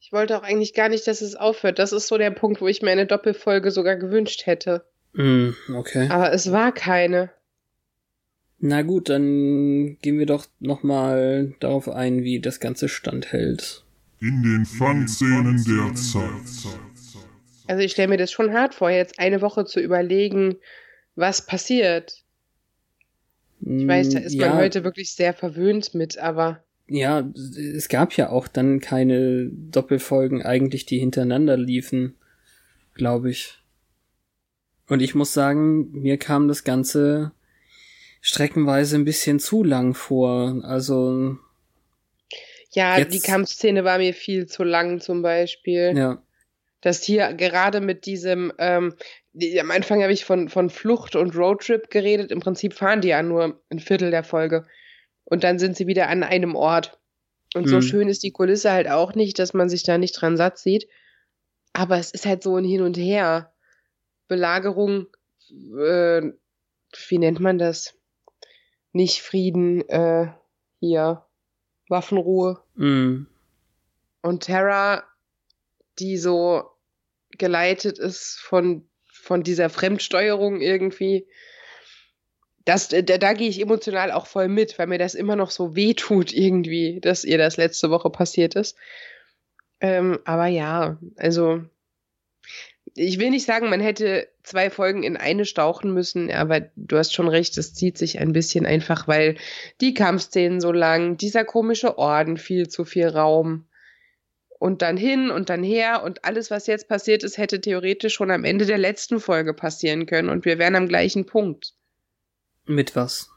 [0.00, 1.78] Ich wollte auch eigentlich gar nicht, dass es aufhört.
[1.78, 4.84] Das ist so der Punkt, wo ich mir eine Doppelfolge sogar gewünscht hätte.
[5.14, 6.08] Hm, okay.
[6.10, 7.30] Aber es war keine.
[8.60, 13.84] Na gut, dann gehen wir doch nochmal darauf ein, wie das Ganze standhält.
[14.20, 16.72] In den Fangszenen der Zeit.
[17.68, 20.56] Also ich stelle mir das schon hart vor, jetzt eine Woche zu überlegen,
[21.14, 22.24] was passiert.
[23.60, 27.28] Ich weiß, da ist ja, man heute wirklich sehr verwöhnt mit, aber Ja,
[27.76, 32.14] es gab ja auch dann keine Doppelfolgen eigentlich, die hintereinander liefen,
[32.94, 33.58] glaube ich.
[34.88, 37.32] Und ich muss sagen, mir kam das Ganze
[38.20, 40.60] streckenweise ein bisschen zu lang vor.
[40.64, 41.36] Also,
[42.72, 45.92] ja, Jetzt- die Kampfszene war mir viel zu lang zum Beispiel.
[45.96, 46.22] ja.
[46.80, 48.94] dass hier gerade mit diesem, ähm,
[49.60, 52.30] am Anfang habe ich von, von Flucht und Roadtrip geredet.
[52.30, 54.66] Im Prinzip fahren die ja nur ein Viertel der Folge.
[55.24, 56.98] Und dann sind sie wieder an einem Ort.
[57.54, 57.82] Und so Mhm.
[57.82, 60.88] schön ist die Kulisse halt auch nicht, dass man sich da nicht dran satt sieht.
[61.72, 63.52] Aber es ist halt so ein Hin und Her.
[64.26, 65.06] Belagerung,
[65.50, 66.22] äh,
[67.08, 67.94] wie nennt man das?
[68.92, 70.32] Nicht Frieden, äh,
[70.80, 71.24] hier,
[71.88, 72.62] Waffenruhe.
[72.74, 73.26] Mm.
[74.22, 75.04] Und Terra,
[75.98, 76.64] die so
[77.30, 78.87] geleitet ist von,
[79.28, 81.26] von dieser Fremdsteuerung irgendwie,
[82.64, 85.76] das, da, da gehe ich emotional auch voll mit, weil mir das immer noch so
[85.76, 88.78] weh tut irgendwie, dass ihr das letzte Woche passiert ist.
[89.82, 91.62] Ähm, aber ja, also
[92.94, 97.12] ich will nicht sagen, man hätte zwei Folgen in eine stauchen müssen, aber du hast
[97.12, 99.36] schon recht, es zieht sich ein bisschen einfach, weil
[99.82, 103.67] die Kampfszenen so lang, dieser komische Orden viel zu viel Raum
[104.58, 108.30] und dann hin und dann her und alles, was jetzt passiert ist, hätte theoretisch schon
[108.30, 111.74] am Ende der letzten Folge passieren können und wir wären am gleichen Punkt
[112.66, 113.30] Mit was?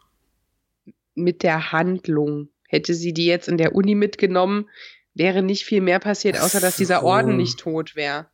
[1.13, 2.49] mit der Handlung.
[2.67, 4.69] Hätte sie die jetzt in der Uni mitgenommen,
[5.13, 7.03] wäre nicht viel mehr passiert, außer dass dieser.
[7.03, 8.27] Orden nicht tot wäre.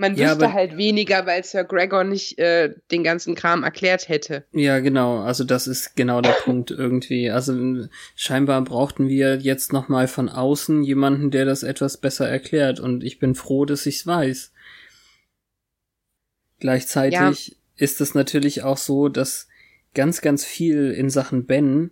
[0.00, 4.44] Man Ja, wüsste halt weniger, weil Sir Gregor nicht äh, den ganzen Kram erklärt hätte.
[4.52, 5.18] Ja, genau.
[5.18, 7.30] Also das ist genau der Punkt irgendwie.
[7.30, 7.86] Also
[8.16, 12.80] scheinbar brauchten wir jetzt noch mal von außen jemanden, der das etwas besser erklärt.
[12.80, 14.52] Und ich bin froh, dass ich's weiß.
[16.60, 19.48] Gleichzeitig ist es natürlich auch so, dass
[19.92, 21.90] ganz, ganz viel in Sachen Ben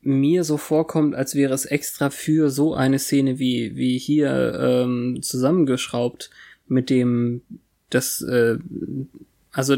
[0.00, 5.18] mir so vorkommt, als wäre es extra für so eine Szene wie, wie hier ähm,
[5.20, 6.30] zusammengeschraubt
[6.68, 7.42] mit dem,
[7.90, 8.58] das, äh,
[9.52, 9.76] also,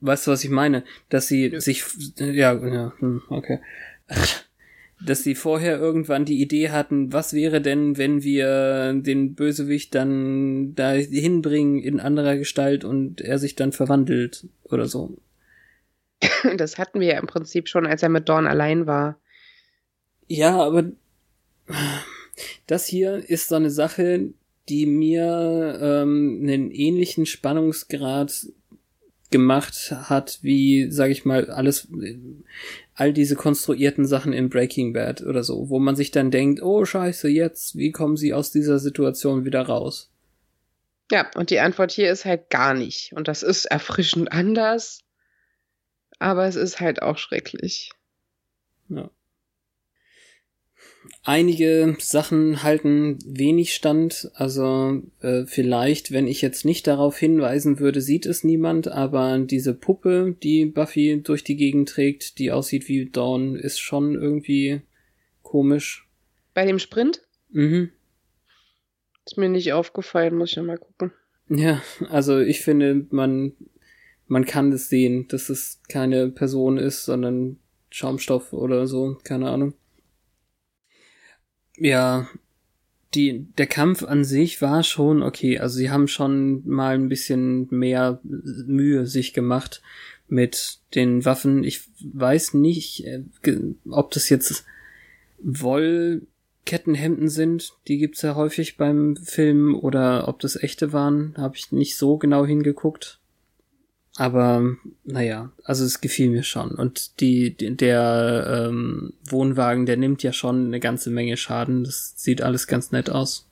[0.00, 0.84] weißt du, was ich meine?
[1.08, 1.60] Dass sie Ja.
[1.60, 1.84] sich,
[2.16, 3.60] ja, ja, hm, okay.
[5.04, 10.74] Dass sie vorher irgendwann die Idee hatten, was wäre denn, wenn wir den Bösewicht dann
[10.76, 15.16] da hinbringen in anderer Gestalt und er sich dann verwandelt oder so.
[16.56, 19.18] Das hatten wir ja im Prinzip schon, als er mit Dawn allein war.
[20.28, 20.84] Ja, aber
[22.66, 24.30] das hier ist so eine Sache,
[24.72, 28.46] die mir ähm, einen ähnlichen Spannungsgrad
[29.30, 31.88] gemacht hat, wie, sag ich mal, alles,
[32.94, 36.86] all diese konstruierten Sachen in Breaking Bad oder so, wo man sich dann denkt, oh
[36.86, 40.10] scheiße, jetzt, wie kommen sie aus dieser Situation wieder raus?
[41.10, 43.12] Ja, und die Antwort hier ist halt gar nicht.
[43.12, 45.00] Und das ist erfrischend anders,
[46.18, 47.90] aber es ist halt auch schrecklich.
[48.88, 49.10] Ja.
[51.24, 58.00] Einige Sachen halten wenig stand, also äh, vielleicht, wenn ich jetzt nicht darauf hinweisen würde,
[58.00, 63.06] sieht es niemand, aber diese Puppe, die Buffy durch die Gegend trägt, die aussieht wie
[63.06, 64.82] Dawn, ist schon irgendwie
[65.42, 66.08] komisch.
[66.54, 67.22] Bei dem Sprint?
[67.50, 67.90] Mhm.
[69.24, 71.12] Ist mir nicht aufgefallen, muss ich ja mal gucken.
[71.48, 73.52] Ja, also ich finde, man,
[74.26, 77.58] man kann das sehen, dass es keine Person ist, sondern
[77.90, 79.74] Schaumstoff oder so, keine Ahnung.
[81.76, 82.28] Ja,
[83.14, 85.58] die, der Kampf an sich war schon okay.
[85.58, 89.82] Also sie haben schon mal ein bisschen mehr Mühe sich gemacht
[90.28, 91.62] mit den Waffen.
[91.62, 93.22] Ich weiß nicht, äh,
[93.88, 94.64] ob das jetzt
[95.38, 97.74] Wollkettenhemden sind.
[97.88, 101.34] Die gibt's ja häufig beim Film oder ob das echte waren.
[101.36, 103.20] Habe ich nicht so genau hingeguckt.
[104.16, 106.72] Aber naja, also es gefiel mir schon.
[106.72, 111.84] Und die, der ähm, Wohnwagen, der nimmt ja schon eine ganze Menge Schaden.
[111.84, 113.48] Das sieht alles ganz nett aus.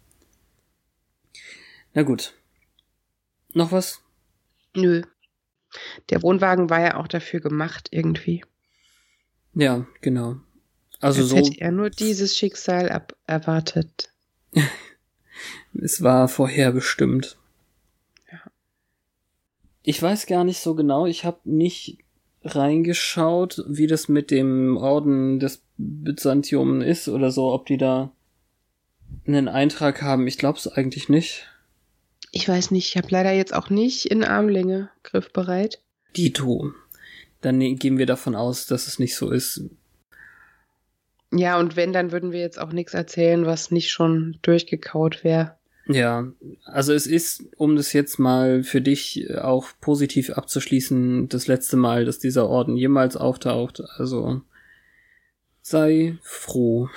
[1.94, 2.34] Na gut.
[3.52, 4.00] Noch was?
[4.74, 5.02] Nö.
[6.10, 8.44] Der Wohnwagen war ja auch dafür gemacht, irgendwie.
[9.54, 10.36] Ja, genau.
[11.00, 11.36] Also Als so.
[11.36, 14.10] hätte er nur dieses Schicksal ab erwartet.
[15.72, 17.38] Es war vorherbestimmt.
[19.82, 21.06] Ich weiß gar nicht so genau.
[21.06, 21.98] Ich habe nicht
[22.44, 28.12] reingeschaut, wie das mit dem Orden des Byzantium ist oder so, ob die da
[29.26, 30.26] einen Eintrag haben.
[30.26, 31.46] Ich glaube es eigentlich nicht.
[32.32, 35.80] Ich weiß nicht, ich habe leider jetzt auch nicht in Armlänge griffbereit.
[36.16, 36.72] Dito.
[37.40, 39.64] Dann ne- gehen wir davon aus, dass es nicht so ist.
[41.32, 45.56] Ja, und wenn, dann würden wir jetzt auch nichts erzählen, was nicht schon durchgekaut wäre.
[45.92, 46.32] Ja,
[46.64, 52.04] also es ist, um das jetzt mal für dich auch positiv abzuschließen, das letzte Mal,
[52.04, 53.82] dass dieser Orden jemals auftaucht.
[53.96, 54.40] Also
[55.62, 56.88] sei froh.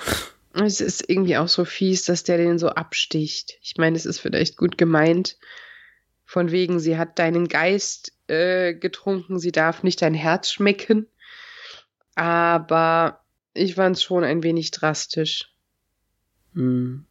[0.52, 3.58] Es ist irgendwie auch so fies, dass der den so absticht.
[3.62, 5.38] Ich meine, es ist vielleicht gut gemeint.
[6.24, 11.08] Von wegen, sie hat deinen Geist äh, getrunken, sie darf nicht dein Herz schmecken.
[12.14, 13.24] Aber
[13.54, 15.50] ich fand es schon ein wenig drastisch.
[16.54, 17.06] Hm.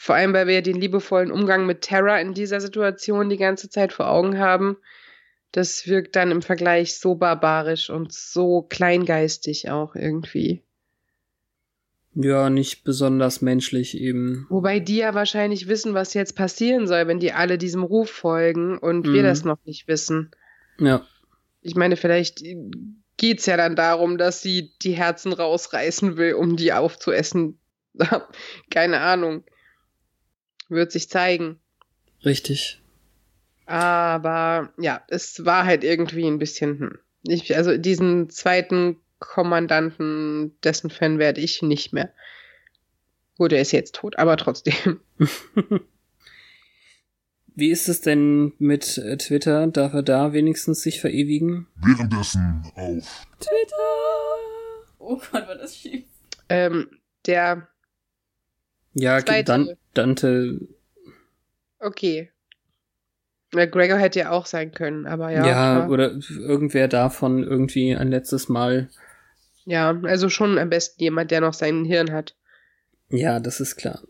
[0.00, 3.68] Vor allem, weil wir ja den liebevollen Umgang mit Terra in dieser Situation die ganze
[3.68, 4.76] Zeit vor Augen haben.
[5.50, 10.62] Das wirkt dann im Vergleich so barbarisch und so kleingeistig auch irgendwie.
[12.14, 14.46] Ja, nicht besonders menschlich eben.
[14.50, 18.78] Wobei die ja wahrscheinlich wissen, was jetzt passieren soll, wenn die alle diesem Ruf folgen
[18.78, 19.26] und wir Mhm.
[19.26, 20.30] das noch nicht wissen.
[20.78, 21.04] Ja.
[21.60, 22.44] Ich meine, vielleicht
[23.16, 27.58] geht's ja dann darum, dass sie die Herzen rausreißen will, um die aufzuessen.
[28.70, 29.42] Keine Ahnung.
[30.68, 31.58] Wird sich zeigen.
[32.24, 32.80] Richtig.
[33.66, 36.78] Aber ja, es war halt irgendwie ein bisschen.
[36.78, 36.98] Hm.
[37.22, 42.12] Ich, also diesen zweiten Kommandanten, dessen Fan werde ich nicht mehr.
[43.36, 45.00] Gut, er ist jetzt tot, aber trotzdem.
[47.54, 49.66] Wie ist es denn mit äh, Twitter?
[49.66, 51.66] Darf er da wenigstens sich verewigen?
[51.74, 53.76] Währenddessen auf Twitter!
[54.98, 56.04] Oh Gott, war das schief.
[56.48, 56.88] Ähm,
[57.26, 57.68] der,
[58.98, 59.20] Ja.
[59.20, 60.60] Dan Dante.
[61.78, 62.30] okay.
[63.54, 65.46] Na, Gregor hätte ja auch sein können, aber ja.
[65.46, 65.90] Ja, klar.
[65.90, 68.90] oder irgendwer davon irgendwie ein letztes Mal.
[69.64, 72.34] ja, also schon am besten jemand, der noch sein Hirn hat.
[73.08, 74.02] Ja, das ist klar.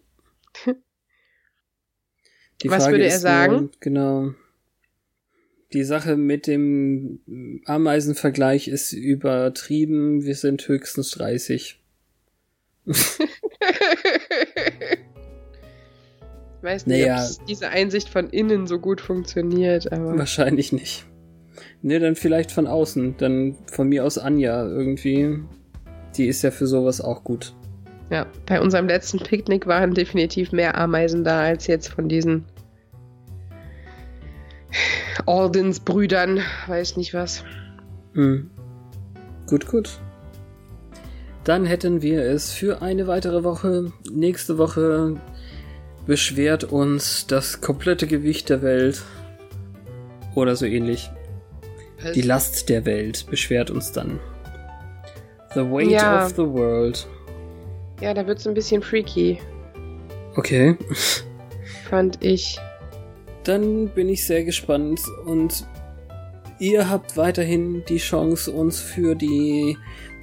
[2.62, 3.52] Die Was würde er sagen?
[3.52, 4.34] Nur, genau.
[5.72, 10.24] Die Sache mit dem Ameisenvergleich ist übertrieben.
[10.24, 11.80] Wir sind höchstens 30.
[16.58, 17.24] Ich weiß nicht, Naja.
[17.40, 21.04] ob diese Einsicht von innen so gut funktioniert, aber Wahrscheinlich nicht.
[21.82, 23.16] Ne, dann vielleicht von außen.
[23.18, 25.38] Dann von mir aus Anja irgendwie.
[26.16, 27.54] Die ist ja für sowas auch gut.
[28.10, 32.44] ja, bei unserem letzten Picknick waren definitiv mehr Ameisen da als jetzt von diesen
[35.26, 37.44] Ordensbrüdern, weiß nicht was.
[38.14, 38.50] Hm.
[39.46, 39.98] Gut, gut.
[41.44, 43.92] Dann hätten wir es für eine weitere Woche.
[44.12, 45.16] Nächste Woche
[46.08, 49.02] beschwert uns das komplette Gewicht der Welt.
[50.34, 51.10] Oder so ähnlich.
[52.14, 54.18] Die Last der Welt beschwert uns dann.
[55.54, 56.24] The weight Ja.
[56.24, 57.06] of the world.
[58.00, 59.38] Ja, da wird's ein bisschen freaky,
[60.36, 60.76] Okay.
[61.90, 62.58] fand ich.
[63.44, 65.66] Dann bin ich sehr gespannt und
[66.58, 69.76] ihr habt weiterhin die Chance, uns für die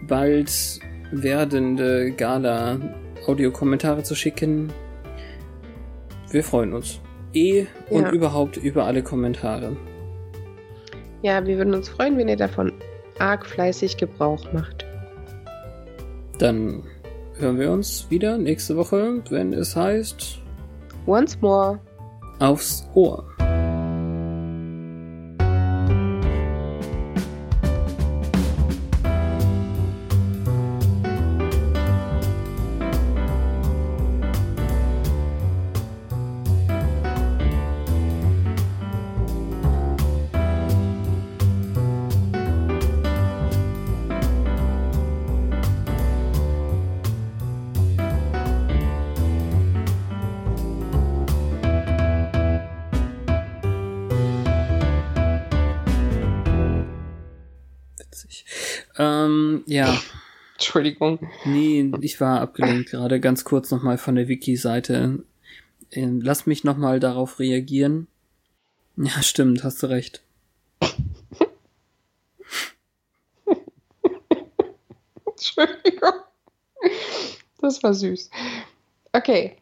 [0.07, 0.79] bald
[1.11, 2.79] werdende Gala
[3.27, 4.71] Audiokommentare zu schicken.
[6.36, 6.99] Wir freuen uns.
[7.33, 8.11] Eh und Ja.
[8.11, 9.77] überhaupt über alle Kommentare.
[11.21, 12.73] Ja, wir würden uns freuen, wenn ihr davon
[13.19, 14.86] arg fleißig Gebrauch macht.
[16.38, 16.83] Dann
[17.39, 20.41] hören wir uns wieder nächste Woche, wenn es heißt
[21.07, 21.79] Once more.
[22.39, 23.23] Aufs Ohr.
[60.66, 61.20] Entschuldigung.
[61.45, 65.24] Nee, ich war abgelenkt gerade ganz kurz nochmal von der Wiki-Seite.
[65.91, 68.07] Ähm, Lass mich nochmal darauf reagieren.
[68.97, 70.24] Ja, stimmt, hast du recht.
[75.28, 76.13] Entschuldigung.
[77.61, 78.32] Das war süß.
[79.13, 79.57] Okay.